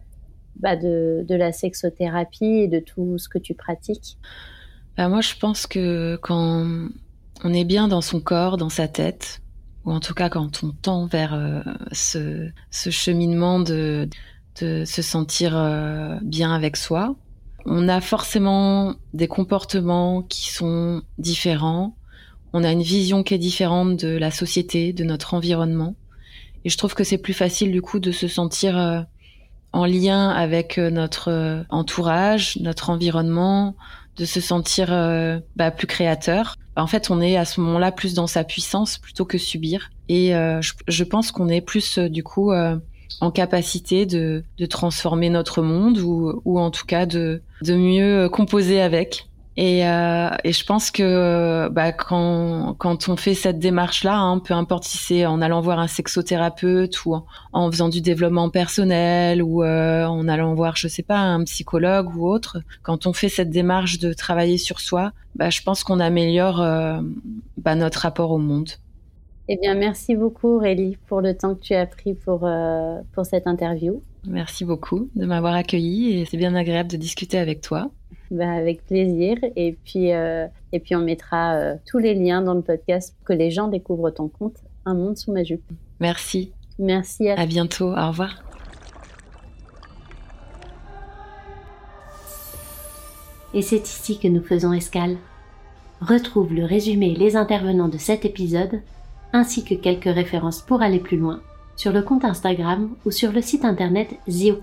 bah 0.57 0.77
de, 0.77 1.25
la 1.31 1.51
sexothérapie 1.51 2.45
et 2.45 2.69
de 2.69 2.79
tout 2.79 3.17
ce 3.17 3.31
que 3.31 3.39
tu 3.39 3.55
pratiques? 3.55 4.19
Bah 4.99 5.09
Moi, 5.09 5.23
je 5.23 5.37
pense 5.41 5.67
que 5.67 6.17
quand 6.17 6.67
on 7.43 7.55
est 7.55 7.65
bien 7.65 7.89
dans 7.89 8.03
son 8.03 8.21
corps, 8.21 8.59
dans 8.59 8.69
sa 8.69 8.87
tête, 8.87 9.41
ou 9.87 9.93
en 9.93 10.01
tout 10.01 10.15
cas 10.15 10.29
quand 10.29 10.63
on 10.63 10.73
tend 10.73 11.07
vers 11.07 11.65
ce 11.93 12.51
cheminement 12.73 13.61
de 13.61 14.09
de 14.61 14.85
se 14.85 15.03
sentir 15.03 15.57
euh, 15.57 16.17
bien 16.23 16.53
avec 16.55 16.77
soi. 16.77 17.17
On 17.67 17.89
a 17.89 18.01
forcément 18.01 18.95
des 19.15 19.29
comportements 19.29 20.23
qui 20.23 20.53
sont 20.53 21.03
différents. 21.19 21.97
On 22.53 22.63
a 22.63 22.71
une 22.71 22.83
vision 22.83 23.23
qui 23.23 23.35
est 23.35 23.39
différente 23.39 23.97
de 23.97 24.17
la 24.17 24.31
société, 24.31 24.93
de 24.93 25.03
notre 25.03 25.35
environnement. 25.35 25.97
Et 26.65 26.71
je 26.71 26.79
trouve 26.79 26.95
que 26.95 27.05
c'est 27.05 27.19
plus 27.19 27.35
facile 27.35 27.73
du 27.73 27.83
coup 27.83 27.99
de 27.99 28.11
se 28.11 28.29
sentir 28.29 28.79
euh, 28.79 29.01
en 29.73 29.85
lien 29.85 30.31
avec 30.31 30.79
euh, 30.79 30.91
notre 30.91 31.31
euh, 31.31 31.63
entourage, 31.69 32.57
notre 32.61 32.91
environnement, 32.91 33.77
de 34.17 34.25
se 34.25 34.41
sentir 34.41 34.91
bah, 35.57 35.73
plus 35.73 35.89
créateur. 35.89 36.55
En 36.77 36.87
fait, 36.87 37.11
on 37.11 37.21
est 37.21 37.37
à 37.37 37.45
ce 37.45 37.61
moment-là 37.61 37.91
plus 37.91 38.15
dans 38.15 38.29
sa 38.29 38.45
puissance 38.45 38.97
plutôt 38.97 39.25
que 39.25 39.39
subir. 39.39 39.91
Et 40.09 40.29
je, 40.31 40.73
je, 40.87 41.03
pense 41.03 41.33
qu'on 41.33 41.49
est 41.49 41.61
plus 41.61 41.99
du 41.99 42.23
coup 42.23 42.53
en 43.21 43.31
capacité 43.31 44.07
de, 44.07 44.45
de, 44.59 44.67
transformer 44.67 45.31
notre 45.31 45.63
monde 45.63 45.99
ou, 45.99 46.41
ou 46.45 46.59
en 46.59 46.71
tout 46.71 46.87
cas 46.87 47.07
de, 47.07 47.43
de 47.63 47.75
mieux 47.75 48.29
composer 48.29 48.81
avec. 48.81 49.29
Et, 49.57 49.87
euh, 49.87 50.31
et, 50.43 50.53
je 50.53 50.65
pense 50.65 50.91
que 50.91 51.69
bah, 51.69 51.93
quand, 51.93 52.75
quand 52.77 53.09
on 53.09 53.17
fait 53.17 53.35
cette 53.35 53.61
démarche-là, 53.61 54.17
hein, 54.17 54.41
peu 54.41 54.53
importe 54.53 54.83
si 54.83 54.99
c'est 54.99 55.27
en 55.27 55.41
allant 55.41 55.61
voir 55.61 55.79
un 55.79 55.87
sexothérapeute 55.87 57.05
ou 57.05 57.17
en, 57.53 57.71
faisant 57.71 57.89
du 57.89 58.01
développement 58.01 58.51
personnel 58.51 59.43
ou 59.43 59.63
euh, 59.63 60.07
en 60.07 60.27
allant 60.27 60.55
voir, 60.55 60.77
je 60.77 60.89
sais 60.89 61.05
pas, 61.05 61.19
un 61.19 61.45
psychologue 61.45 62.17
ou 62.17 62.29
autre, 62.29 62.59
quand 62.83 63.07
on 63.07 63.13
fait 63.13 63.29
cette 63.29 63.51
démarche 63.51 64.01
de 64.01 64.13
travailler 64.13 64.59
sur 64.59 64.81
soi, 64.81 65.13
bah, 65.37 65.51
je 65.51 65.63
pense 65.63 65.85
qu'on 65.85 66.01
améliore 66.01 66.61
euh, 66.61 67.01
bah, 67.59 67.77
notre 67.77 68.01
rapport 68.01 68.33
au 68.33 68.39
monde. 68.39 68.71
Eh 69.47 69.59
bien, 69.59 69.75
merci 69.75 70.17
beaucoup, 70.17 70.57
Aurélie, 70.57 70.97
pour 71.07 71.21
le 71.21 71.37
temps 71.37 71.55
que 71.55 71.61
tu 71.61 71.75
as 71.75 71.85
pris 71.85 72.15
pour, 72.15 72.45
euh, 72.45 73.01
pour 73.13 73.27
cette 73.27 73.47
interview. 73.47 74.01
Merci 74.27 74.65
beaucoup 74.65 75.11
de 75.15 75.27
m'avoir 75.27 75.55
accueilli 75.55 76.19
et 76.19 76.25
c'est 76.25 76.39
bien 76.39 76.55
agréable 76.55 76.91
de 76.91 76.97
discuter 76.97 77.37
avec 77.37 77.61
toi. 77.61 77.91
Bah, 78.31 78.51
avec 78.51 78.87
plaisir. 78.87 79.37
Et 79.55 79.77
puis, 79.85 80.13
euh, 80.13 80.47
et 80.73 80.81
puis 80.81 80.97
on 80.97 81.01
mettra 81.01 81.57
euh, 81.57 81.75
tous 81.87 81.99
les 81.99 82.15
liens 82.15 82.41
dans 82.41 82.55
le 82.55 82.63
podcast 82.63 83.15
pour 83.17 83.27
que 83.27 83.33
les 83.35 83.51
gens 83.51 83.69
découvrent 83.69 84.11
ton 84.11 84.29
compte 84.29 84.57
Un 84.87 84.95
monde 84.95 85.19
sous 85.19 85.31
ma 85.31 85.45
jupe. 85.45 85.63
Merci. 86.01 86.53
Merci. 86.79 87.29
À, 87.29 87.39
à 87.39 87.45
bientôt. 87.45 87.91
Au 87.91 88.09
revoir. 88.09 88.43
Et 93.53 93.61
c'est 93.61 93.87
ici 93.87 94.19
que 94.19 94.27
nous 94.27 94.43
faisons 94.43 94.73
escale. 94.73 95.17
Retrouve 96.01 96.55
le 96.55 96.65
résumé 96.65 97.13
et 97.13 97.15
les 97.15 97.37
intervenants 97.37 97.89
de 97.89 97.99
cet 97.99 98.25
épisode, 98.25 98.81
ainsi 99.35 99.65
que 99.65 99.75
quelques 99.75 100.05
références 100.05 100.63
pour 100.63 100.81
aller 100.81 101.01
plus 101.01 101.19
loin, 101.19 101.41
sur 101.77 101.93
le 101.93 102.03
compte 102.03 102.25
Instagram 102.25 102.89
ou 103.05 103.11
sur 103.11 103.33
le 103.33 103.43
site 103.43 103.65
internet 103.65 104.15
The. 104.27 104.55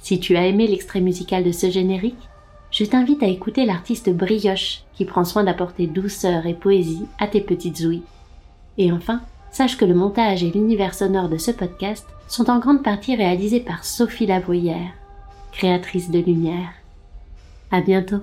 Si 0.00 0.20
tu 0.20 0.36
as 0.36 0.46
aimé 0.46 0.66
l'extrait 0.66 1.00
musical 1.00 1.44
de 1.44 1.52
ce 1.52 1.68
générique, 1.68 2.28
je 2.70 2.84
t'invite 2.84 3.22
à 3.22 3.26
écouter 3.26 3.66
l'artiste 3.66 4.08
Brioche 4.08 4.84
qui 4.94 5.04
prend 5.04 5.24
soin 5.24 5.44
d'apporter 5.44 5.86
douceur 5.86 6.46
et 6.46 6.54
poésie 6.54 7.06
à 7.18 7.26
tes 7.26 7.40
petites 7.40 7.80
ouïes. 7.80 8.04
Et 8.78 8.92
enfin, 8.92 9.20
sache 9.50 9.76
que 9.76 9.84
le 9.84 9.94
montage 9.94 10.42
et 10.42 10.50
l'univers 10.50 10.94
sonore 10.94 11.28
de 11.28 11.36
ce 11.36 11.50
podcast 11.50 12.06
sont 12.28 12.48
en 12.48 12.60
grande 12.60 12.82
partie 12.82 13.16
réalisés 13.16 13.60
par 13.60 13.84
Sophie 13.84 14.26
Labruyère, 14.26 14.92
créatrice 15.50 16.10
de 16.10 16.20
lumière. 16.20 16.70
À 17.70 17.80
bientôt! 17.80 18.22